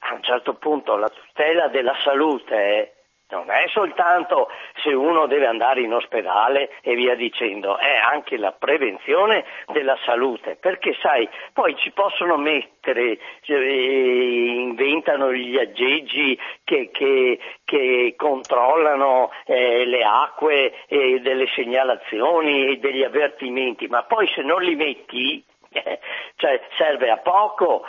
[0.00, 2.95] a un certo punto la tutela della salute
[3.28, 4.48] Non è soltanto
[4.84, 10.54] se uno deve andare in ospedale e via dicendo, è anche la prevenzione della salute,
[10.54, 19.84] perché sai, poi ci possono mettere, eh, inventano gli aggeggi che, che, che controllano eh,
[19.86, 25.98] le acque e delle segnalazioni e degli avvertimenti, ma poi se non li metti, eh,
[26.36, 27.84] cioè serve a poco,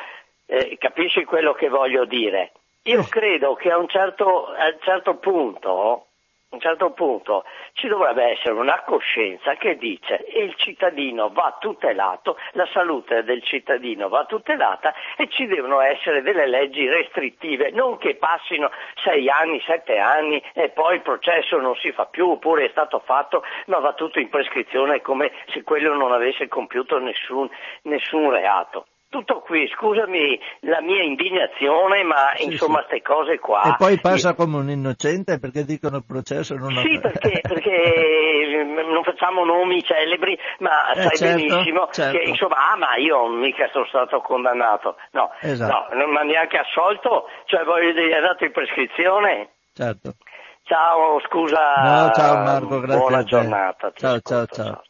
[0.48, 2.54] eh, capisci quello che voglio dire?
[2.88, 6.06] Io credo che a un certo, a un certo punto
[6.50, 11.58] a un certo punto ci dovrebbe essere una coscienza che dice che il cittadino va
[11.60, 17.98] tutelato, la salute del cittadino va tutelata e ci devono essere delle leggi restrittive, non
[17.98, 18.72] che passino
[19.04, 23.00] sei anni, sette anni e poi il processo non si fa più oppure è stato
[23.00, 27.50] fatto ma va tutto in prescrizione come se quello non avesse compiuto nessun,
[27.82, 33.02] nessun reato tutto qui, scusami la mia indignazione, ma sì, insomma queste sì.
[33.02, 33.62] cose qua.
[33.64, 36.82] E poi passa come un innocente perché dicono il processo non ha...
[36.82, 42.18] Sì, perché, perché non facciamo nomi celebri, ma eh, sai certo, benissimo certo.
[42.18, 44.98] che insomma, ah ma io mica sono stato condannato.
[45.12, 45.96] No, esatto.
[45.96, 49.50] no, ma neanche assolto, cioè voglio dire, è andato in prescrizione.
[49.74, 50.16] Certo.
[50.64, 51.76] Ciao, scusa.
[51.78, 53.00] No, ciao Marco, grazie.
[53.00, 53.92] Buona giornata.
[53.96, 54.82] Ciao, ciao, ciao, ciao.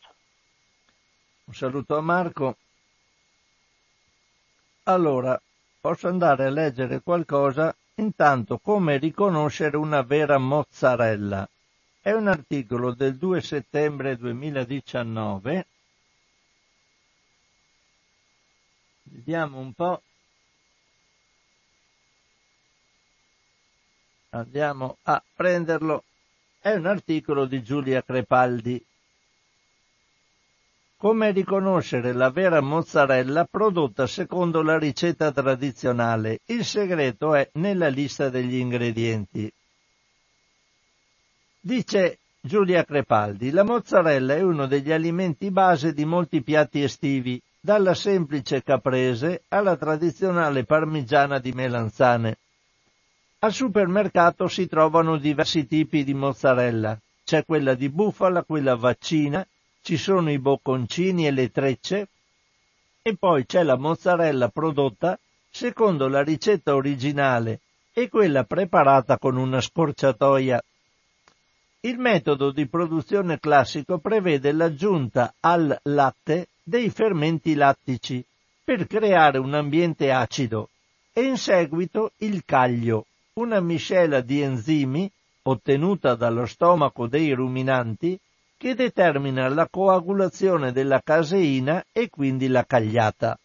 [1.46, 2.56] Un saluto a Marco.
[4.90, 5.40] Allora,
[5.82, 11.46] posso andare a leggere qualcosa intanto come riconoscere una vera mozzarella.
[12.00, 15.68] È un articolo del 2 settembre 2019.
[19.04, 20.02] Vediamo un po'.
[24.30, 26.06] Andiamo a prenderlo.
[26.62, 28.82] È un articolo di Giulia Crepaldi.
[31.00, 36.40] Come riconoscere la vera mozzarella prodotta secondo la ricetta tradizionale?
[36.46, 39.54] Il segreto è nella lista degli ingredienti.
[41.60, 47.94] Dice Giulia Crepaldi, la mozzarella è uno degli alimenti base di molti piatti estivi, dalla
[47.94, 52.38] semplice caprese alla tradizionale parmigiana di melanzane.
[53.40, 56.98] Al supermercato si trovano diversi tipi di mozzarella.
[57.24, 59.46] C'è quella di bufala, quella vaccina,
[59.88, 62.10] ci sono i bocconcini e le trecce
[63.02, 65.18] e poi c'è la mozzarella prodotta
[65.50, 67.62] secondo la ricetta originale
[67.94, 70.62] e quella preparata con una scorciatoia.
[71.80, 78.22] Il metodo di produzione classico prevede l'aggiunta al latte dei fermenti lattici
[78.62, 80.68] per creare un ambiente acido
[81.14, 85.10] e in seguito il caglio, una miscela di enzimi
[85.44, 88.20] ottenuta dallo stomaco dei ruminanti
[88.58, 93.38] che determina la coagulazione della caseina e quindi la cagliata.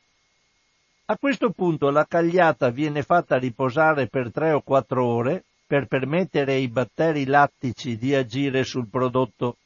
[1.06, 6.54] A questo punto la cagliata viene fatta riposare per 3 o 4 ore per permettere
[6.54, 9.56] ai batteri lattici di agire sul prodotto.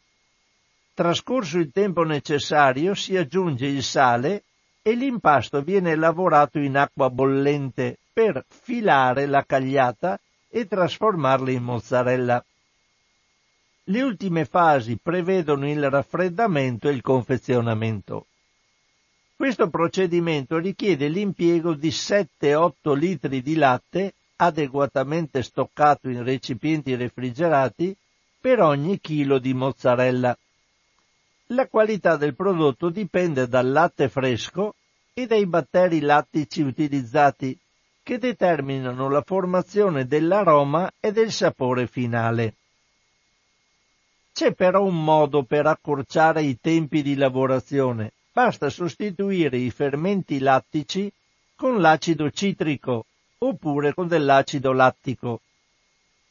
[0.95, 4.43] Trascorso il tempo necessario si aggiunge il sale
[4.83, 10.19] e l'impasto viene lavorato in acqua bollente per filare la cagliata
[10.49, 12.45] e trasformarla in mozzarella.
[13.89, 18.27] Le ultime fasi prevedono il raffreddamento e il confezionamento.
[19.37, 27.97] Questo procedimento richiede l'impiego di 7-8 litri di latte adeguatamente stoccato in recipienti refrigerati
[28.41, 30.37] per ogni chilo di mozzarella.
[31.51, 34.75] La qualità del prodotto dipende dal latte fresco
[35.15, 37.57] e dai batteri lattici utilizzati
[38.03, 42.55] che determinano la formazione dell'aroma e del sapore finale.
[44.37, 48.13] C'è però un modo per accorciare i tempi di lavorazione.
[48.35, 51.11] Basta sostituire i fermenti lattici
[51.55, 53.07] con l'acido citrico
[53.39, 55.41] oppure con dell'acido lattico.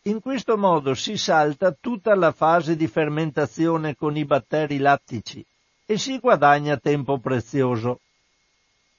[0.03, 5.43] In questo modo si salta tutta la fase di fermentazione con i batteri lattici
[5.84, 8.01] e si guadagna tempo prezioso.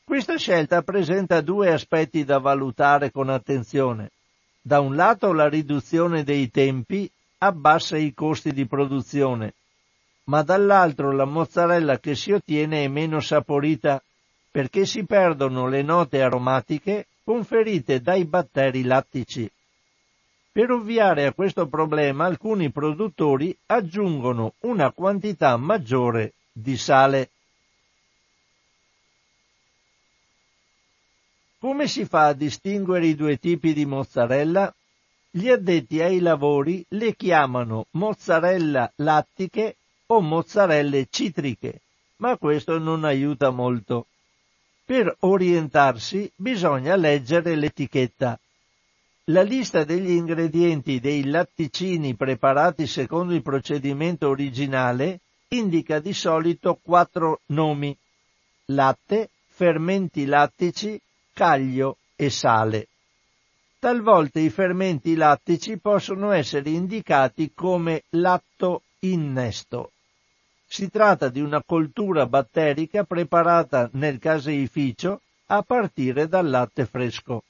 [0.02, 4.10] Questa scelta presenta due aspetti da valutare con attenzione.
[4.60, 9.54] Da un lato la riduzione dei tempi abbassa i costi di produzione,
[10.24, 14.02] ma dall'altro la mozzarella che si ottiene è meno saporita
[14.50, 19.50] perché si perdono le note aromatiche conferite dai batteri lattici.
[20.50, 27.30] Per ovviare a questo problema alcuni produttori aggiungono una quantità maggiore di sale.
[31.58, 34.74] Come si fa a distinguere i due tipi di mozzarella?
[35.36, 39.76] Gli addetti ai lavori le chiamano mozzarella lattiche
[40.06, 41.82] o mozzarelle citriche,
[42.20, 44.06] ma questo non aiuta molto.
[44.86, 48.40] Per orientarsi bisogna leggere l'etichetta.
[49.24, 57.40] La lista degli ingredienti dei latticini preparati secondo il procedimento originale indica di solito quattro
[57.48, 57.94] nomi
[58.68, 60.98] latte, fermenti lattici,
[61.34, 62.88] caglio e sale.
[63.86, 69.92] Talvolta i fermenti lattici possono essere indicati come latto innesto.
[70.66, 77.44] Si tratta di una coltura batterica preparata nel caseificio a partire dal latte fresco.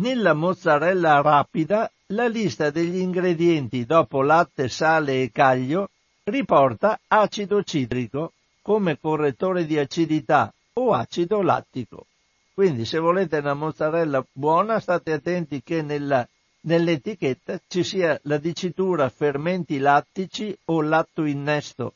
[0.00, 5.90] Nella mozzarella rapida la lista degli ingredienti dopo latte, sale e caglio
[6.24, 12.06] riporta acido citrico come correttore di acidità o acido lattico.
[12.52, 16.26] Quindi se volete una mozzarella buona state attenti che nella,
[16.62, 21.94] nell'etichetta ci sia la dicitura fermenti lattici o latto innesto.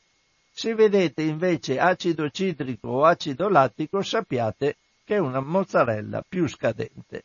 [0.51, 7.23] Se vedete invece acido citrico o acido lattico sappiate che è una mozzarella più scadente.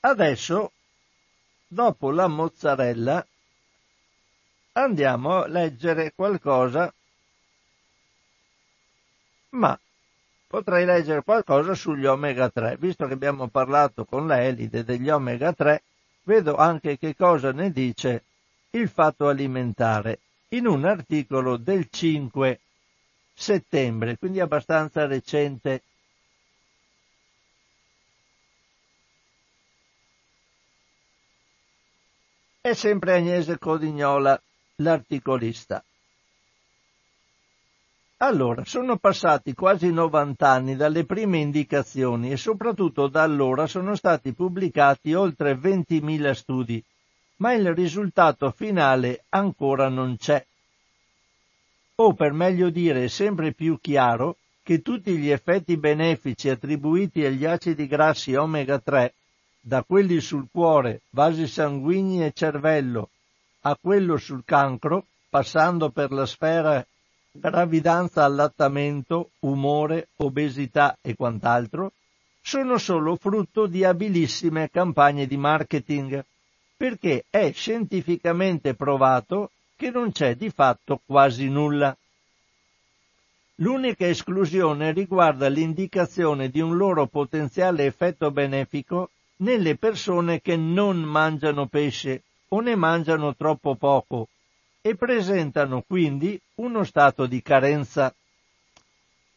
[0.00, 0.70] Adesso,
[1.66, 3.26] dopo la mozzarella,
[4.72, 6.92] andiamo a leggere qualcosa,
[9.50, 9.76] ma
[10.46, 15.52] potrei leggere qualcosa sugli omega 3, visto che abbiamo parlato con la Elide degli omega
[15.52, 15.82] 3,
[16.22, 18.24] vedo anche che cosa ne dice
[18.70, 22.60] il fatto alimentare in un articolo del 5
[23.34, 25.82] settembre, quindi abbastanza recente.
[32.60, 34.40] È sempre Agnese Codignola
[34.76, 35.84] l'articolista.
[38.18, 44.32] Allora, sono passati quasi 90 anni dalle prime indicazioni e soprattutto da allora sono stati
[44.32, 46.82] pubblicati oltre 20.000 studi,
[47.36, 50.42] ma il risultato finale ancora non c'è.
[51.96, 57.44] O per meglio dire è sempre più chiaro che tutti gli effetti benefici attribuiti agli
[57.44, 59.12] acidi grassi omega 3,
[59.60, 63.10] da quelli sul cuore, vasi sanguigni e cervello,
[63.60, 66.84] a quello sul cancro, passando per la sfera
[67.38, 71.92] gravidanza, allattamento, umore, obesità e quant'altro,
[72.40, 76.24] sono solo frutto di abilissime campagne di marketing,
[76.76, 81.96] perché è scientificamente provato che non c'è di fatto quasi nulla.
[83.56, 91.66] L'unica esclusione riguarda l'indicazione di un loro potenziale effetto benefico nelle persone che non mangiano
[91.66, 94.28] pesce o ne mangiano troppo poco
[94.86, 98.14] e presentano quindi uno stato di carenza.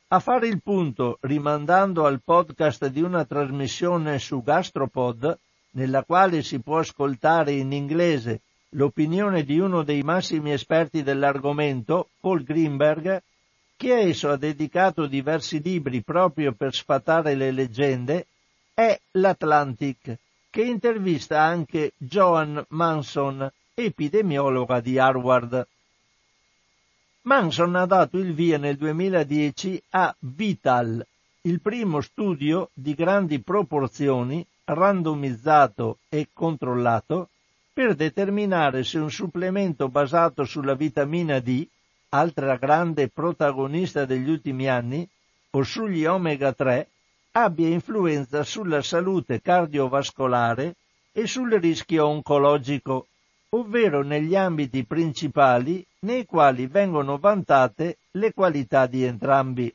[0.09, 5.39] A fare il punto, rimandando al podcast di una trasmissione su Gastropod,
[5.71, 8.41] nella quale si può ascoltare in inglese
[8.73, 13.19] l'opinione di uno dei massimi esperti dell'argomento, Paul Greenberg,
[13.75, 18.27] che a esso ha dedicato diversi libri proprio per sfatare le leggende,
[18.75, 20.15] è l'Atlantic,
[20.51, 23.51] che intervista anche Joan Manson,
[23.83, 25.65] epidemiologa di Harvard.
[27.21, 31.05] Manson ha dato il via nel 2010 a Vital,
[31.41, 37.29] il primo studio di grandi proporzioni, randomizzato e controllato,
[37.71, 41.65] per determinare se un supplemento basato sulla vitamina D,
[42.09, 45.07] altra grande protagonista degli ultimi anni,
[45.51, 46.87] o sugli omega 3,
[47.31, 50.75] abbia influenza sulla salute cardiovascolare
[51.13, 53.07] e sul rischio oncologico
[53.49, 59.73] ovvero negli ambiti principali nei quali vengono vantate le qualità di entrambi.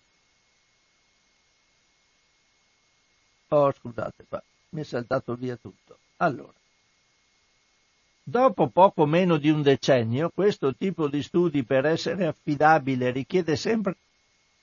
[3.49, 5.99] Oh, scusate, qua mi è saltato via tutto.
[6.19, 6.53] Allora,
[8.23, 13.97] dopo poco meno di un decennio, questo tipo di studi per essere affidabile richiede sempre,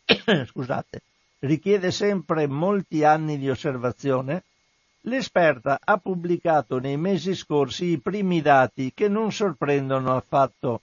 [0.48, 1.02] scusate,
[1.40, 4.44] richiede sempre molti anni di osservazione
[5.06, 10.82] L'esperta ha pubblicato nei mesi scorsi i primi dati che non sorprendono affatto.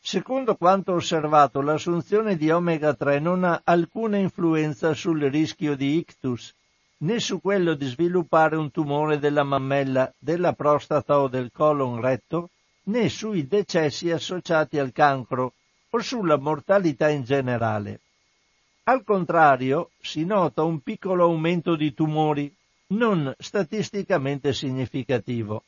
[0.00, 6.52] Secondo quanto osservato, l'assunzione di omega 3 non ha alcuna influenza sul rischio di ictus,
[6.98, 12.50] né su quello di sviluppare un tumore della mammella, della prostata o del colon retto,
[12.86, 15.54] né sui decessi associati al cancro
[15.90, 18.00] o sulla mortalità in generale.
[18.84, 22.54] Al contrario, si nota un piccolo aumento di tumori,
[22.88, 25.64] non statisticamente significativo.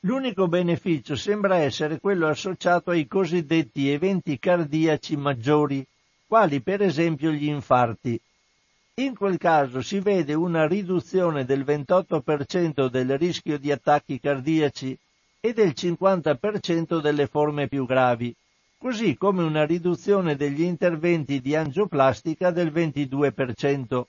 [0.00, 5.84] L'unico beneficio sembra essere quello associato ai cosiddetti eventi cardiaci maggiori,
[6.26, 8.20] quali per esempio gli infarti.
[8.96, 14.96] In quel caso si vede una riduzione del 28% del rischio di attacchi cardiaci
[15.40, 18.34] e del 50% delle forme più gravi,
[18.78, 24.04] così come una riduzione degli interventi di angioplastica del 22%.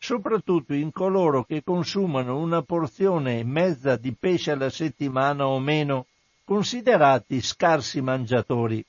[0.00, 6.06] Soprattutto in coloro che consumano una porzione e mezza di pesce alla settimana o meno,
[6.42, 8.82] considerati scarsi mangiatori.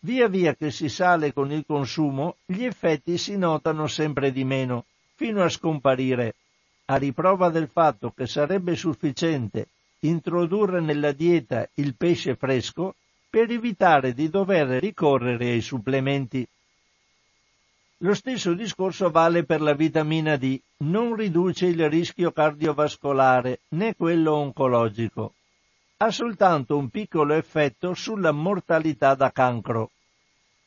[0.00, 4.84] Via via che si sale con il consumo, gli effetti si notano sempre di meno,
[5.14, 6.34] fino a scomparire,
[6.86, 9.68] a riprova del fatto che sarebbe sufficiente
[10.00, 12.96] introdurre nella dieta il pesce fresco
[13.30, 16.46] per evitare di dover ricorrere ai supplementi.
[18.00, 24.34] Lo stesso discorso vale per la vitamina D, non riduce il rischio cardiovascolare né quello
[24.34, 25.32] oncologico.
[25.96, 29.92] Ha soltanto un piccolo effetto sulla mortalità da cancro.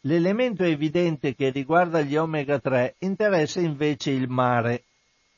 [0.02, 4.86] L'elemento evidente che riguarda gli omega 3 interessa invece il mare.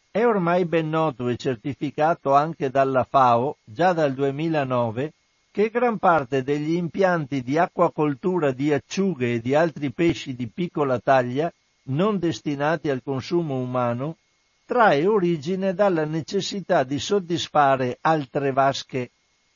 [0.10, 5.12] È ormai ben noto e certificato anche dalla FAO, già dal 2009,
[5.52, 10.98] che gran parte degli impianti di acquacoltura di acciughe e di altri pesci di piccola
[10.98, 11.52] taglia,
[11.84, 14.18] non destinati al consumo umano,
[14.66, 19.12] trae origine dalla necessità di soddisfare altre vasche,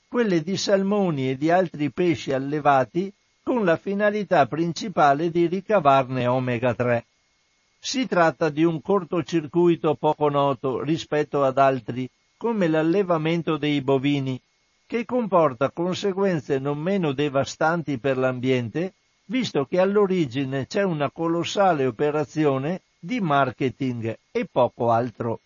[0.08, 3.14] quelle di salmoni e di altri pesci allevati
[3.44, 7.06] con la finalità principale di ricavarne omega 3.
[7.80, 14.42] Si tratta di un cortocircuito poco noto rispetto ad altri, come l'allevamento dei bovini,
[14.88, 18.94] che comporta conseguenze non meno devastanti per l'ambiente,
[19.26, 25.40] visto che all'origine c'è una colossale operazione di marketing e poco altro.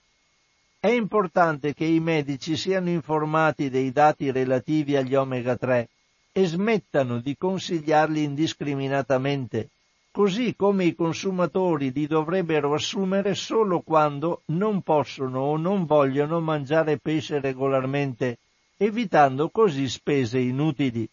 [0.80, 5.90] È importante che i medici siano informati dei dati relativi agli omega 3
[6.32, 9.70] e smettano di consigliarli indiscriminatamente,
[10.12, 16.98] così come i consumatori li dovrebbero assumere solo quando non possono o non vogliono mangiare
[16.98, 18.38] pesce regolarmente,
[18.78, 21.10] evitando così spese inutili.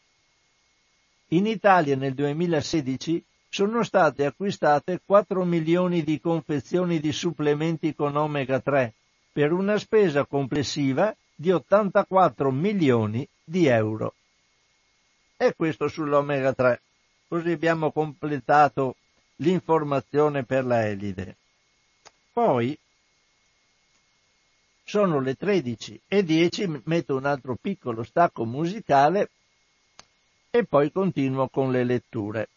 [1.31, 8.61] In Italia nel 2016 sono state acquistate 4 milioni di confezioni di supplementi con omega
[8.61, 8.93] 3
[9.33, 14.15] per una spesa complessiva di 84 milioni di euro.
[15.37, 16.81] E questo sull'omega 3.
[17.27, 18.95] Così abbiamo completato
[19.37, 21.37] l'informazione per la Elide.
[22.33, 22.79] Poi
[24.85, 29.31] sono le 13 e 10, metto un altro piccolo stacco musicale
[30.59, 32.49] e poi continuo con le letture.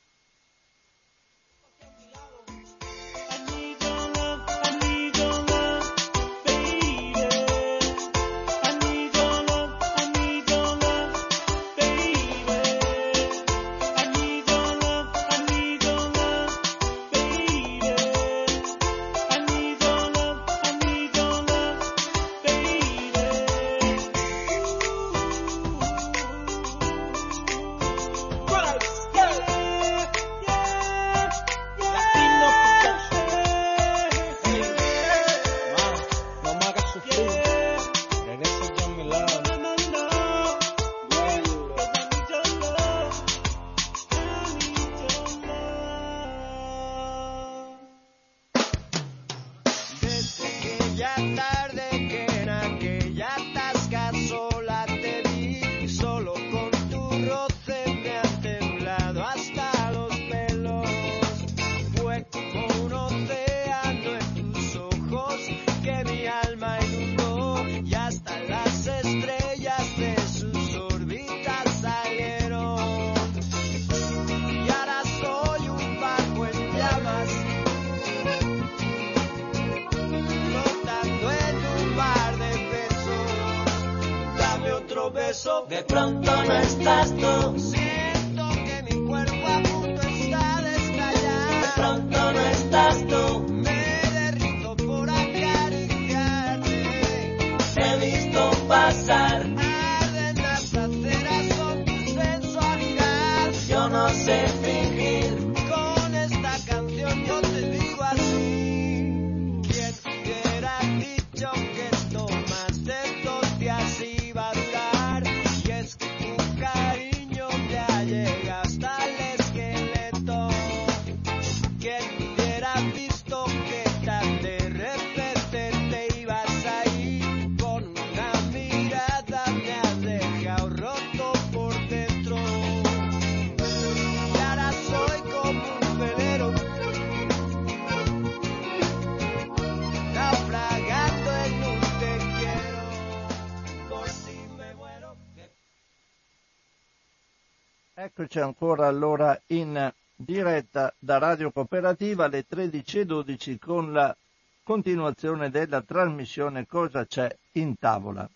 [148.20, 154.14] Eccoci ancora allora in diretta da Radio Cooperativa alle 13.12 con la
[154.62, 158.30] continuazione della trasmissione Cosa c'è in tavola.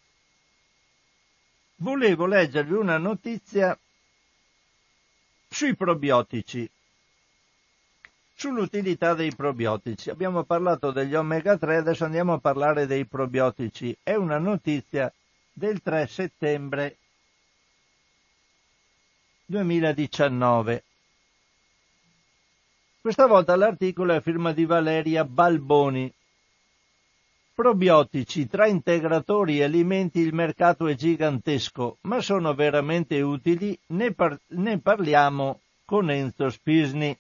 [1.75, 3.77] Volevo leggervi una notizia
[5.49, 6.69] sui probiotici,
[8.35, 10.09] sull'utilità dei probiotici.
[10.09, 13.93] Abbiamo parlato degli omega 3, adesso andiamo a parlare dei probiotici.
[14.01, 15.11] È una notizia
[15.51, 16.99] del 3 settembre
[19.45, 20.83] 2019.
[23.01, 26.11] Questa volta l'articolo è a firma di Valeria Balboni.
[27.53, 33.77] Probiotici, tra integratori e alimenti il mercato è gigantesco, ma sono veramente utili?
[33.87, 37.15] Ne, par- ne parliamo con Enzo Spisni.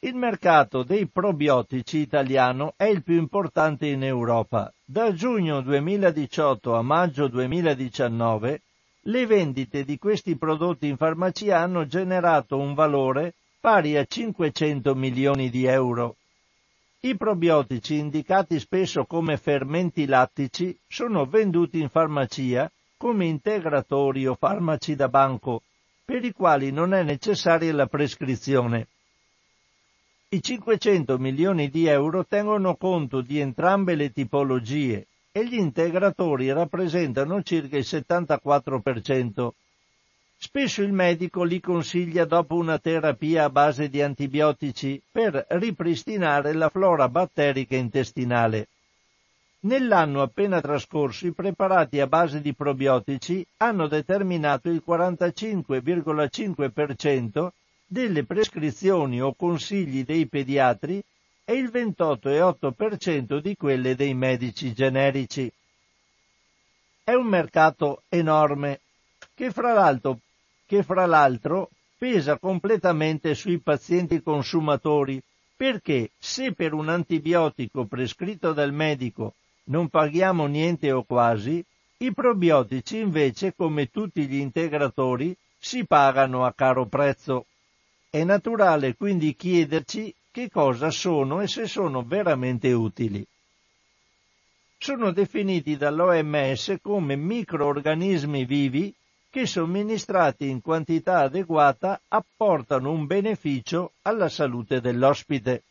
[0.00, 4.70] Il mercato dei probiotici italiano è il più importante in Europa.
[4.84, 8.60] Da giugno 2018 a maggio 2019
[9.06, 15.50] le vendite di questi prodotti in farmacia hanno generato un valore pari a 500 milioni
[15.50, 16.16] di euro.
[17.00, 24.94] I probiotici, indicati spesso come fermenti lattici, sono venduti in farmacia come integratori o farmaci
[24.94, 25.62] da banco,
[26.02, 28.86] per i quali non è necessaria la prescrizione.
[30.30, 35.06] I 500 milioni di euro tengono conto di entrambe le tipologie
[35.36, 39.50] e gli integratori rappresentano circa il 74%.
[40.36, 46.68] Spesso il medico li consiglia dopo una terapia a base di antibiotici per ripristinare la
[46.68, 48.68] flora batterica intestinale.
[49.64, 57.48] Nell'anno appena trascorso i preparati a base di probiotici hanno determinato il 45,5%
[57.84, 61.02] delle prescrizioni o consigli dei pediatri
[61.44, 65.50] e il 28,8% di quelle dei medici generici.
[67.02, 68.80] È un mercato enorme
[69.34, 70.18] che fra l'altro
[70.66, 75.22] che fra l'altro pesa completamente sui pazienti consumatori,
[75.56, 79.34] perché se per un antibiotico prescritto dal medico
[79.64, 81.64] non paghiamo niente o quasi,
[81.98, 87.46] i probiotici invece, come tutti gli integratori, si pagano a caro prezzo.
[88.10, 93.24] È naturale quindi chiederci che cosa sono e se sono veramente utili.
[94.76, 98.92] Sono definiti dall'OMS come microorganismi vivi
[99.30, 105.62] che somministrati in quantità adeguata apportano un beneficio alla salute dell'ospite.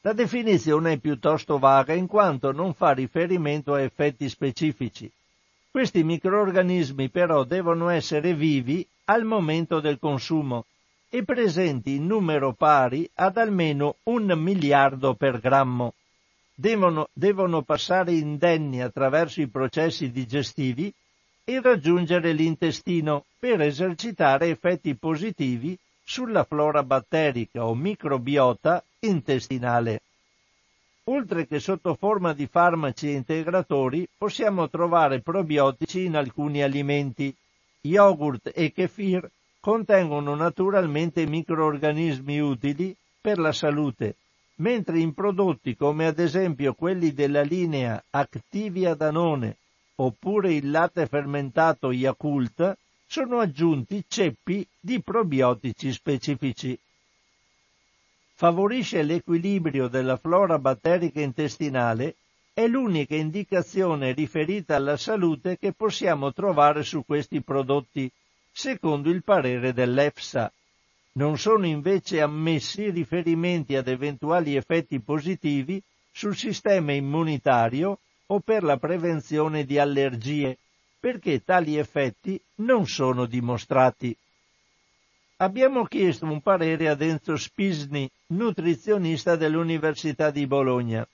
[0.00, 5.12] La definizione è piuttosto vaga in quanto non fa riferimento a effetti specifici.
[5.70, 10.64] Questi microorganismi però devono essere vivi al momento del consumo
[11.14, 15.94] e presenti in numero pari ad almeno un miliardo per grammo.
[16.52, 20.92] Devono, devono passare indenni attraverso i processi digestivi
[21.44, 30.02] e raggiungere l'intestino per esercitare effetti positivi sulla flora batterica o microbiota intestinale.
[31.04, 37.32] Oltre che sotto forma di farmaci integratori, possiamo trovare probiotici in alcuni alimenti.
[37.82, 39.30] Yogurt e kefir
[39.64, 44.16] contengono naturalmente microorganismi utili per la salute,
[44.56, 49.56] mentre in prodotti come ad esempio quelli della linea Activia Danone
[49.94, 52.76] oppure il latte fermentato Yakult
[53.06, 56.78] sono aggiunti ceppi di probiotici specifici.
[58.34, 62.16] Favorisce l'equilibrio della flora batterica intestinale
[62.52, 68.12] è l'unica indicazione riferita alla salute che possiamo trovare su questi prodotti,
[68.54, 70.50] secondo il parere dell'EFSA.
[71.14, 75.82] Non sono invece ammessi riferimenti ad eventuali effetti positivi
[76.12, 80.56] sul sistema immunitario o per la prevenzione di allergie,
[81.00, 84.16] perché tali effetti non sono dimostrati.
[85.38, 91.06] Abbiamo chiesto un parere ad Enzo Spisni, nutrizionista dell'Università di Bologna.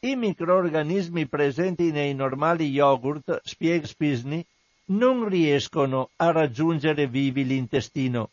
[0.00, 4.44] I microorganismi presenti nei normali yogurt, spiega Spisni,
[4.86, 8.30] non riescono a raggiungere vivi l'intestino.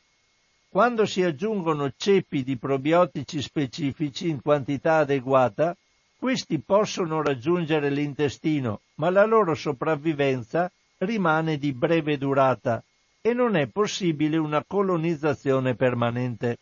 [0.70, 5.76] Quando si aggiungono ceppi di probiotici specifici in quantità adeguata,
[6.18, 12.84] questi possono raggiungere l'intestino, ma la loro sopravvivenza rimane di breve durata
[13.22, 16.58] e non è possibile una colonizzazione permanente.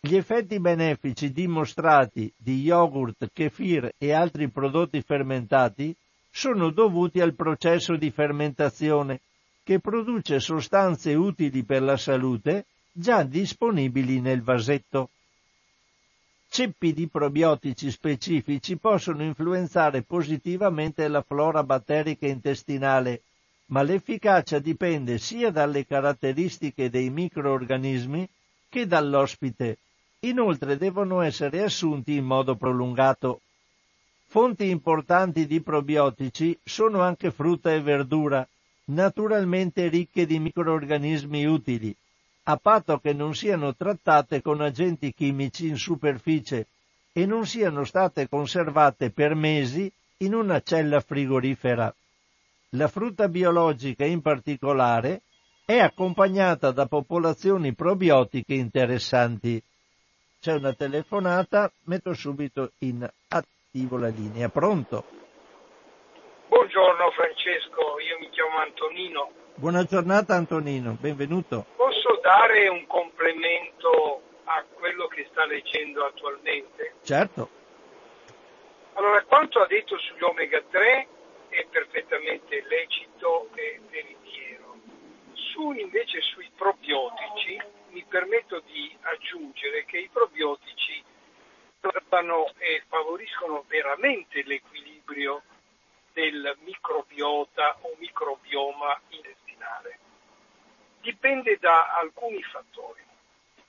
[0.00, 5.94] Gli effetti benefici dimostrati di yogurt, kefir e altri prodotti fermentati
[6.30, 9.20] sono dovuti al processo di fermentazione
[9.62, 15.10] che produce sostanze utili per la salute già disponibili nel vasetto
[16.48, 23.22] ceppi di probiotici specifici possono influenzare positivamente la flora batterica intestinale,
[23.66, 28.28] ma l'efficacia dipende sia dalle caratteristiche dei microorganismi
[28.68, 29.78] che dall'ospite
[30.22, 33.40] Inoltre devono essere assunti in modo prolungato.
[34.30, 38.46] Fonti importanti di probiotici sono anche frutta e verdura,
[38.84, 41.92] naturalmente ricche di microorganismi utili,
[42.44, 46.68] a patto che non siano trattate con agenti chimici in superficie
[47.10, 51.92] e non siano state conservate per mesi in una cella frigorifera.
[52.74, 55.22] La frutta biologica in particolare
[55.64, 59.60] è accompagnata da popolazioni probiotiche interessanti.
[60.40, 63.10] C'è una telefonata, metto subito in
[63.72, 64.48] attivo la linea.
[64.48, 65.04] Pronto?
[66.48, 69.30] Buongiorno Francesco, io mi chiamo Antonino.
[69.54, 71.66] Buona giornata Antonino, benvenuto.
[71.76, 76.94] Posso dare un complemento a quello che sta leggendo attualmente?
[77.04, 77.48] Certo.
[78.94, 81.06] Allora, quanto ha detto sugli omega 3
[81.50, 84.78] è perfettamente lecito e veritiero.
[85.32, 87.56] Su invece sui probiotici
[87.90, 91.04] mi permetto di aggiungere che i probiotici
[91.80, 95.42] trattano e favoriscono veramente l'equilibrio
[96.12, 99.98] del microbiota o microbioma intestinale.
[101.00, 103.02] Dipende da alcuni fattori.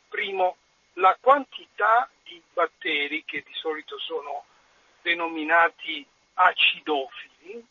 [0.09, 0.57] Primo,
[0.93, 4.43] la quantità di batteri che di solito sono
[5.01, 7.65] denominati acidofili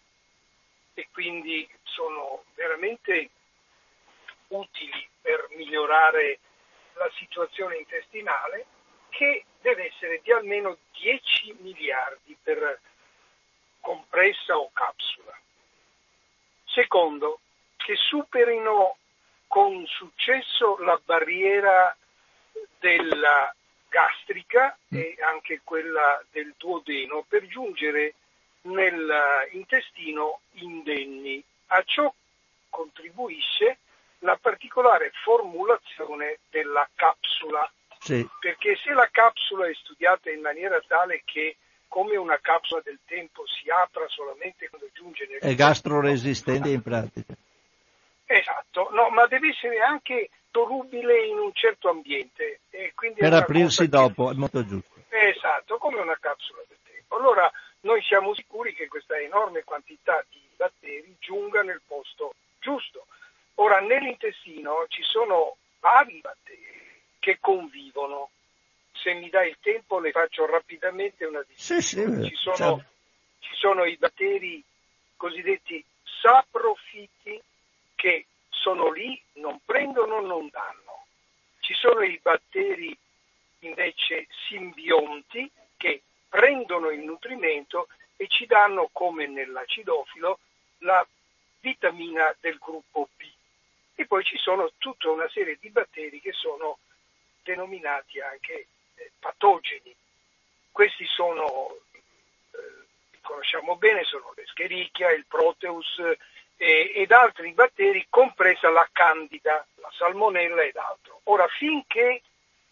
[0.95, 3.31] e quindi sono veramente
[4.49, 6.39] utili per migliorare
[6.95, 8.67] la situazione intestinale
[9.11, 12.81] che deve essere di almeno 10 miliardi per
[13.81, 15.39] compressa o capsula.
[16.65, 17.41] Secondo,
[17.77, 18.97] che superino
[19.47, 21.95] con successo la barriera
[22.79, 23.53] della
[23.89, 28.15] gastrica e anche quella del duodeno per giungere
[28.63, 31.43] nell'intestino indenni.
[31.69, 32.13] A ciò
[32.69, 33.79] contribuisce
[34.21, 37.71] la particolare formulazione della capsula,
[38.01, 38.27] Sì.
[38.41, 41.57] perché se la capsula è studiata in maniera tale che
[41.87, 47.35] come una capsula del tempo si apra solamente quando giunge nel È gastroresistente in pratica.
[48.25, 52.61] Esatto, no, ma deve essere anche solubile in un certo ambiente.
[52.71, 54.95] E Per aprirsi cosa che- dopo, è molto giusto.
[55.09, 57.17] Esatto, come una capsula del tempo.
[57.17, 57.51] Allora
[57.81, 63.07] noi siamo sicuri che questa enorme quantità di batteri giunga nel posto giusto.
[63.57, 66.80] Ora nell'intestino ci sono vari batteri
[67.21, 68.31] che convivono.
[68.93, 72.29] Se mi dai il tempo le faccio rapidamente una Sì, sì, distinzione.
[72.29, 72.85] Ci sono, certo.
[73.39, 74.65] ci sono i batteri
[75.17, 75.85] cosiddetti
[76.21, 77.41] saprofiti
[77.95, 81.05] che sono lì, non prendono, non danno.
[81.61, 82.97] Ci sono i batteri
[83.61, 90.39] invece simbionti che prendono il nutrimento e ci danno, come nell'acidofilo,
[90.79, 91.07] la
[91.61, 93.23] vitamina del gruppo B.
[93.95, 96.79] E poi ci sono tutta una serie di batteri che sono
[97.43, 99.95] denominati anche eh, patogeni.
[100.71, 101.77] Questi sono,
[102.53, 102.59] eh,
[103.23, 105.99] conosciamo bene, sono l'Escherichia, il Proteus
[106.57, 111.21] eh, ed altri batteri, compresa la Candida, la Salmonella ed altro.
[111.25, 112.23] Ora, finché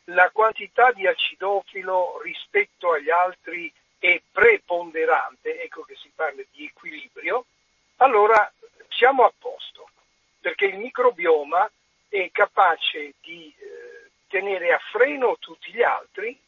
[0.05, 7.45] la quantità di acidofilo rispetto agli altri è preponderante, ecco che si parla di equilibrio,
[7.97, 8.51] allora
[8.89, 9.91] siamo a posto,
[10.41, 11.71] perché il microbioma
[12.09, 13.98] è capace di eh,
[14.29, 16.39] tenere a freno tutti gli altri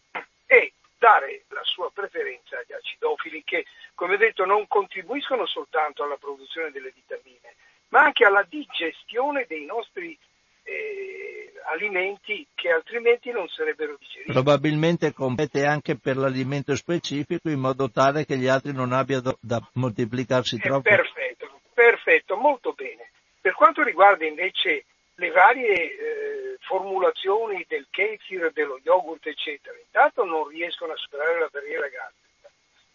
[0.46, 6.70] e dare la sua preferenza agli acidofili che, come detto, non contribuiscono soltanto alla produzione
[6.70, 7.54] delle vitamine,
[7.88, 10.16] ma anche alla digestione dei nostri
[10.62, 14.30] eh, alimenti che altrimenti non sarebbero digeriti.
[14.32, 19.60] Probabilmente compete anche per l'alimento specifico in modo tale che gli altri non abbiano da
[19.74, 20.82] moltiplicarsi Eh, troppo.
[20.82, 23.10] perfetto, perfetto, molto bene.
[23.40, 24.84] Per quanto riguarda invece
[25.20, 31.48] le varie eh, formulazioni del kefir, dello yogurt, eccetera, intanto non riescono a superare la
[31.52, 32.50] barriera gastrica.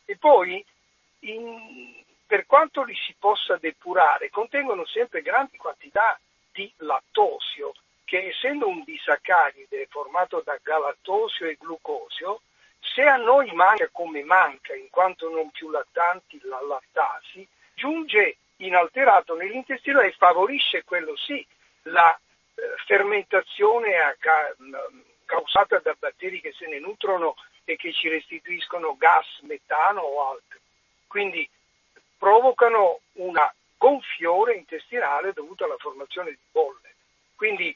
[0.06, 0.66] E poi,
[1.20, 6.20] in- per quanto li si possa depurare, contengono sempre grandi quantità
[6.52, 7.74] di lattosio,
[8.06, 12.42] che essendo un disaccaride formato da galattosio e glucosio,
[12.80, 19.36] se a noi manca come manca, in quanto non più lattanti la lattasi, giunge inalterato
[19.36, 21.46] nell'intestino e favorisce quello sì
[21.86, 27.92] la eh, fermentazione a ca- m- causata da batteri che se ne nutrono e che
[27.94, 30.60] ci restituiscono gas, metano o altro.
[31.08, 31.48] Quindi
[32.18, 36.96] provocano una gonfiore intestinale dovuta alla formazione di bolle.
[37.36, 37.76] Quindi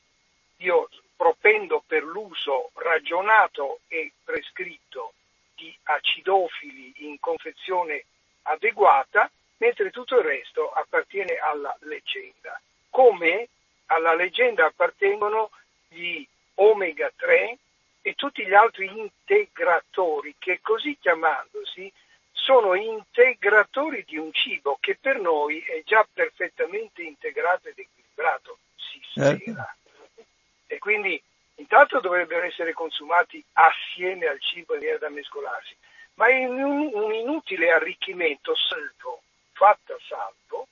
[0.58, 5.14] io propendo per l'uso ragionato e prescritto
[5.56, 8.06] di acidofili in confezione
[8.44, 12.60] adeguata, mentre tutto il resto appartiene alla leggenda.
[12.90, 13.50] Come
[13.90, 15.52] alla leggenda appartengono
[15.88, 16.26] gli
[16.56, 17.58] omega 3 e
[18.02, 21.92] e tutti gli altri integratori che così chiamandosi
[22.32, 29.00] sono integratori di un cibo che per noi è già perfettamente integrato ed equilibrato, si
[29.12, 29.38] spera.
[29.38, 30.26] Certo.
[30.66, 31.22] E quindi
[31.56, 35.76] intanto dovrebbero essere consumati assieme al cibo maniera da mescolarsi,
[36.16, 39.22] ma in un, un inutile arricchimento salvo,
[39.52, 40.68] fatta salvo,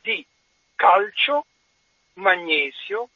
[0.00, 0.24] di
[0.76, 1.44] calcio,
[2.18, 3.08] magnesio,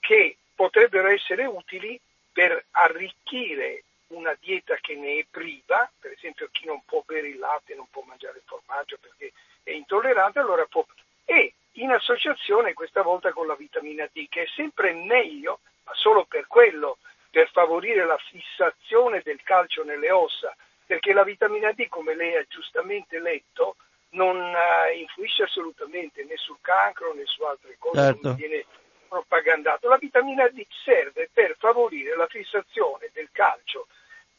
[0.00, 2.00] che potrebbero essere utili
[2.32, 7.38] per arricchire una dieta che ne è priva, per esempio chi non può bere il
[7.38, 9.32] latte, non può mangiare il formaggio perché
[9.62, 10.84] è intollerante, allora può...
[11.24, 16.24] E in associazione questa volta con la vitamina D, che è sempre meglio, ma solo
[16.24, 16.98] per quello,
[17.30, 20.54] per favorire la fissazione del calcio nelle ossa,
[20.84, 23.76] perché la vitamina D, come lei ha giustamente letto,
[24.10, 28.28] non uh, influisce assolutamente né sul cancro né su altre cose, certo.
[28.28, 28.64] non viene
[29.08, 29.88] propagandato.
[29.88, 33.86] La vitamina D serve per favorire la fissazione del calcio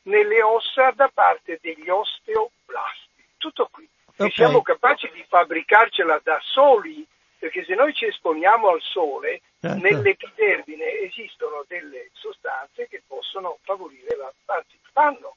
[0.04, 3.24] nelle ossa da parte degli osteoblasti.
[3.38, 3.88] Tutto qui.
[4.06, 4.28] Okay.
[4.28, 7.06] E siamo capaci di fabbricarcela da soli,
[7.38, 9.78] perché se noi ci esponiamo al sole, certo.
[9.82, 15.36] nell'epidermine esistono delle sostanze che possono favorire la, anzi fanno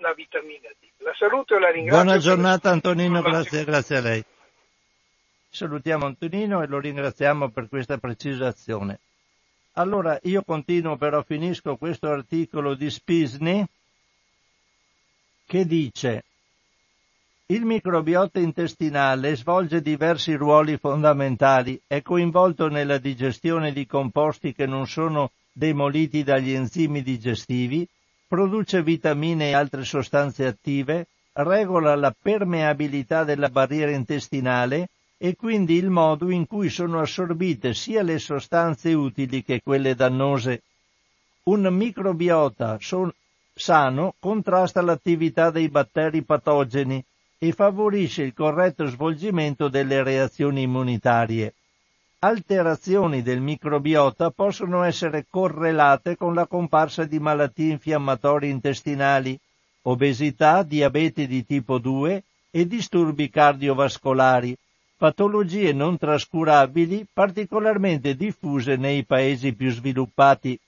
[0.00, 0.86] la vitamina D.
[0.98, 2.02] La saluto e la ringrazio.
[2.02, 4.24] Buona giornata Antonino, grazie, grazie a lei.
[5.48, 9.00] Salutiamo Antonino e lo ringraziamo per questa precisazione.
[9.74, 13.64] Allora io continuo però finisco questo articolo di Spisny
[15.46, 16.24] che dice
[17.46, 24.86] il microbiota intestinale svolge diversi ruoli fondamentali, è coinvolto nella digestione di composti che non
[24.86, 27.88] sono demoliti dagli enzimi digestivi,
[28.30, 35.90] produce vitamine e altre sostanze attive, regola la permeabilità della barriera intestinale e quindi il
[35.90, 40.62] modo in cui sono assorbite sia le sostanze utili che quelle dannose.
[41.46, 43.12] Un microbiota son-
[43.52, 47.04] sano contrasta l'attività dei batteri patogeni
[47.36, 51.54] e favorisce il corretto svolgimento delle reazioni immunitarie.
[52.22, 59.40] Alterazioni del microbiota possono essere correlate con la comparsa di malattie infiammatorie intestinali,
[59.84, 64.54] obesità, diabete di tipo 2 e disturbi cardiovascolari,
[64.98, 70.60] patologie non trascurabili particolarmente diffuse nei paesi più sviluppati.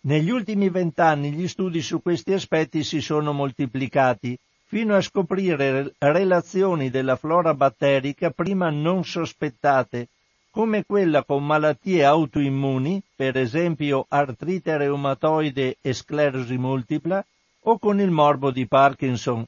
[0.00, 4.36] Negli ultimi vent'anni gli studi su questi aspetti si sono moltiplicati,
[4.68, 10.08] fino a scoprire relazioni della flora batterica prima non sospettate,
[10.50, 17.24] come quella con malattie autoimmuni, per esempio artrite reumatoide e sclerosi multipla,
[17.62, 19.46] o con il morbo di Parkinson,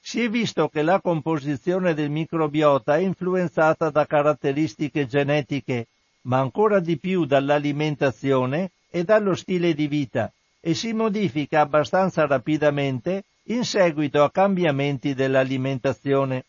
[0.00, 5.88] si è visto che la composizione del microbiota è influenzata da caratteristiche genetiche,
[6.22, 13.24] ma ancora di più dall'alimentazione e dallo stile di vita e si modifica abbastanza rapidamente
[13.48, 16.44] in seguito a cambiamenti dell'alimentazione.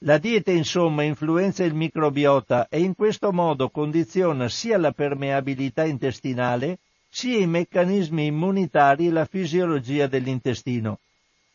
[0.00, 6.78] La dieta insomma influenza il microbiota e in questo modo condiziona sia la permeabilità intestinale
[7.08, 10.98] sia i meccanismi immunitari e la fisiologia dell'intestino.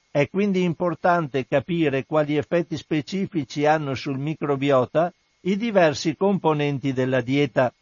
[0.10, 7.73] È quindi importante capire quali effetti specifici hanno sul microbiota i diversi componenti della dieta.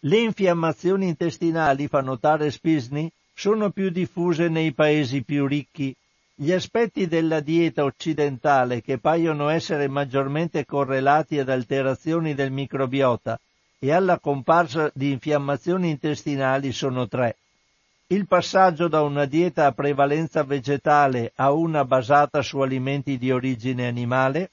[0.00, 5.94] Le infiammazioni intestinali, fa notare Spisny, sono più diffuse nei paesi più ricchi.
[6.34, 13.38] Gli aspetti della dieta occidentale che paiono essere maggiormente correlati ad alterazioni del microbiota
[13.78, 17.36] e alla comparsa di infiammazioni intestinali sono tre.
[18.06, 23.86] Il passaggio da una dieta a prevalenza vegetale a una basata su alimenti di origine
[23.86, 24.50] animale,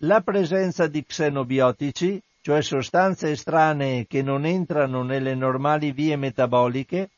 [0.00, 7.10] la presenza di xenobiotici, cioè sostanze estranee che non entrano nelle normali vie metaboliche,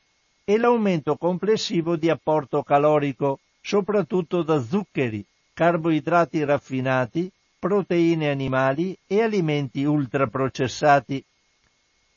[0.48, 5.22] e l'aumento complessivo di apporto calorico, soprattutto da zuccheri,
[5.52, 11.22] carboidrati raffinati, proteine animali e alimenti ultraprocessati.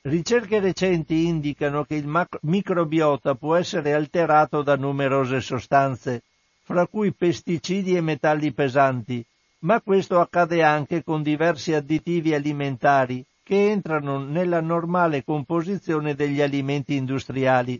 [0.03, 2.09] Ricerche recenti indicano che il
[2.43, 6.21] microbiota può essere alterato da numerose sostanze,
[6.61, 9.21] fra cui pesticidi e metalli pesanti,
[9.63, 16.95] ma questo accade anche con diversi additivi alimentari che entrano nella normale composizione degli alimenti
[16.95, 17.77] industriali,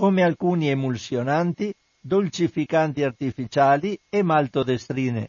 [0.00, 5.28] come alcuni emulsionanti, dolcificanti artificiali e maltodestrine.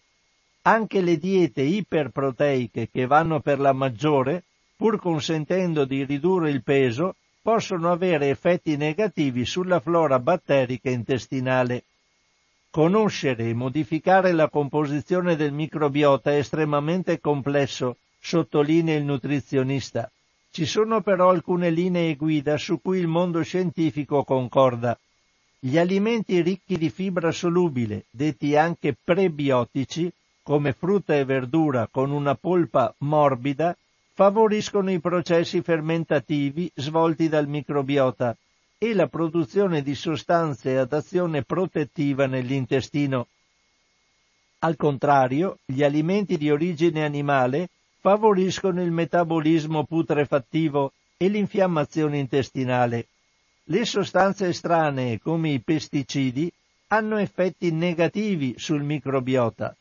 [0.62, 4.44] Anche le diete iperproteiche che vanno per la maggiore
[4.78, 11.84] pur consentendo di ridurre il peso, possono avere effetti negativi sulla flora batterica intestinale.
[12.70, 20.10] Conoscere e modificare la composizione del microbiota è estremamente complesso, sottolinea il nutrizionista.
[20.54, 25.00] Ci sono però alcune linee guida su cui il mondo scientifico concorda.
[25.58, 30.12] Gli alimenti ricchi di fibra solubile, detti anche prebiotici,
[30.44, 33.78] come frutta e verdura con una polpa morbida,
[34.14, 38.36] favoriscono i processi fermentativi svolti dal microbiota
[38.78, 43.28] e la produzione di sostanze ad azione protettiva nell'intestino.
[44.60, 47.70] Al contrario, gli alimenti di origine animale
[48.02, 53.06] favoriscono il metabolismo putrefattivo e l'infiammazione intestinale.
[53.66, 56.52] Le sostanze estranee, come i pesticidi,
[56.88, 59.76] hanno effetti negativi sul microbiota.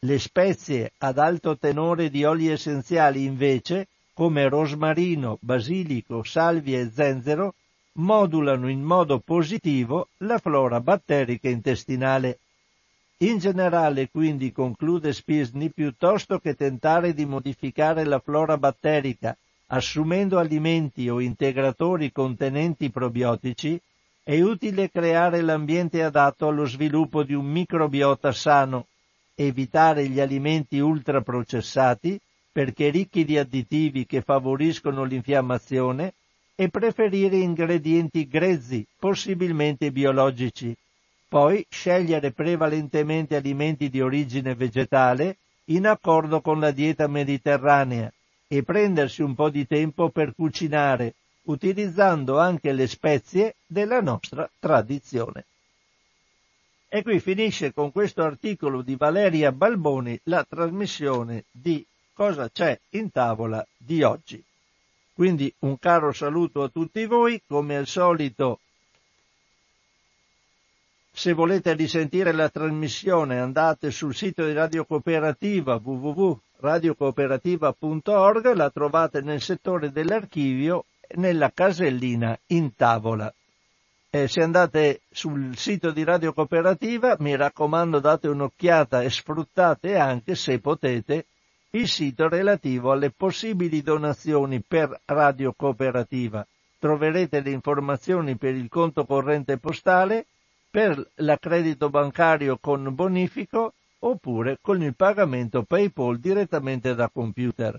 [0.00, 7.54] Le spezie ad alto tenore di oli essenziali, invece, come rosmarino, basilico, salvia e zenzero,
[7.92, 12.38] modulano in modo positivo la flora batterica intestinale.
[13.22, 19.36] In generale, quindi, conclude Spisny, piuttosto che tentare di modificare la flora batterica
[19.72, 23.78] assumendo alimenti o integratori contenenti probiotici,
[24.22, 28.86] è utile creare l'ambiente adatto allo sviluppo di un microbiota sano,
[29.34, 32.18] evitare gli alimenti ultraprocessati
[32.50, 36.14] perché ricchi di additivi che favoriscono l'infiammazione
[36.54, 40.74] e preferire ingredienti grezzi, possibilmente biologici,
[41.30, 45.36] poi scegliere prevalentemente alimenti di origine vegetale
[45.66, 48.12] in accordo con la dieta mediterranea
[48.48, 55.44] e prendersi un po' di tempo per cucinare, utilizzando anche le spezie della nostra tradizione.
[56.88, 63.12] E qui finisce con questo articolo di Valeria Balboni la trasmissione di Cosa c'è in
[63.12, 64.42] tavola di oggi.
[65.14, 68.58] Quindi un caro saluto a tutti voi, come al solito
[71.12, 79.40] se volete risentire la trasmissione andate sul sito di Radio Cooperativa www.radiocooperativa.org, la trovate nel
[79.40, 80.84] settore dell'archivio
[81.16, 83.32] nella casellina in tavola.
[84.12, 90.34] E se andate sul sito di Radio Cooperativa, mi raccomando date un'occhiata e sfruttate anche,
[90.34, 91.26] se potete,
[91.70, 96.44] il sito relativo alle possibili donazioni per Radio Cooperativa.
[96.78, 100.26] Troverete le informazioni per il conto corrente postale,
[100.70, 107.78] per l'accredito bancario con bonifico oppure con il pagamento PayPal direttamente da computer.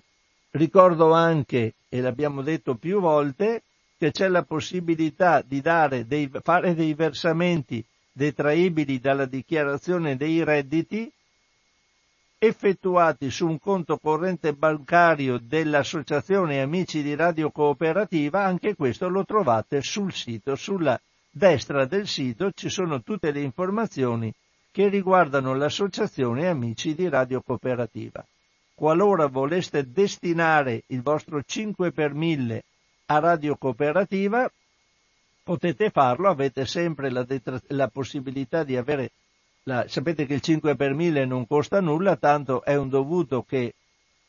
[0.52, 3.64] Ricordo anche, e l'abbiamo detto più volte,
[3.98, 11.10] che c'è la possibilità di dei, fare dei versamenti detraibili dalla dichiarazione dei redditi
[12.38, 19.82] effettuati su un conto corrente bancario dell'Associazione Amici di Radio Cooperativa, anche questo lo trovate
[19.82, 21.00] sul sito, sulla
[21.32, 24.34] destra del sito ci sono tutte le informazioni
[24.70, 28.26] che riguardano l'associazione Amici di Radio Cooperativa.
[28.74, 32.64] Qualora voleste destinare il vostro 5 per 1000
[33.06, 34.52] a Radio Cooperativa,
[35.44, 39.12] potete farlo, avete sempre la, detra- la possibilità di avere
[39.64, 43.76] la, sapete che il 5 per 1000 non costa nulla, tanto è un dovuto che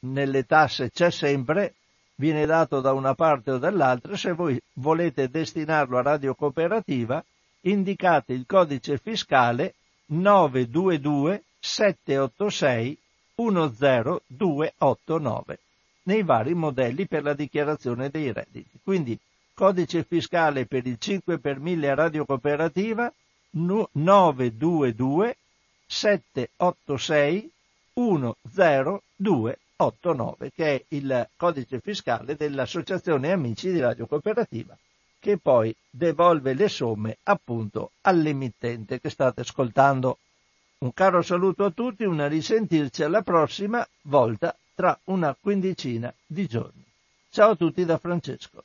[0.00, 1.74] nelle tasse c'è sempre
[2.16, 7.24] viene dato da una parte o dall'altra, se voi volete destinarlo a Radio Cooperativa,
[7.62, 9.74] indicate il codice fiscale
[10.06, 12.98] 922 786
[13.34, 15.58] 10289
[16.04, 18.80] nei vari modelli per la dichiarazione dei redditi.
[18.82, 19.16] Quindi
[19.54, 23.12] codice fiscale per il 5 per 1000 a Radio Cooperativa
[23.50, 25.36] 922
[25.86, 27.50] 786
[27.94, 29.58] 10289.
[29.84, 34.76] 89, che è il codice fiscale dell'Associazione Amici di Radio Cooperativa,
[35.18, 40.18] che poi devolve le somme appunto all'emittente che state ascoltando.
[40.78, 46.84] Un caro saluto a tutti, una risentirci alla prossima volta tra una quindicina di giorni.
[47.30, 48.64] Ciao a tutti da Francesco.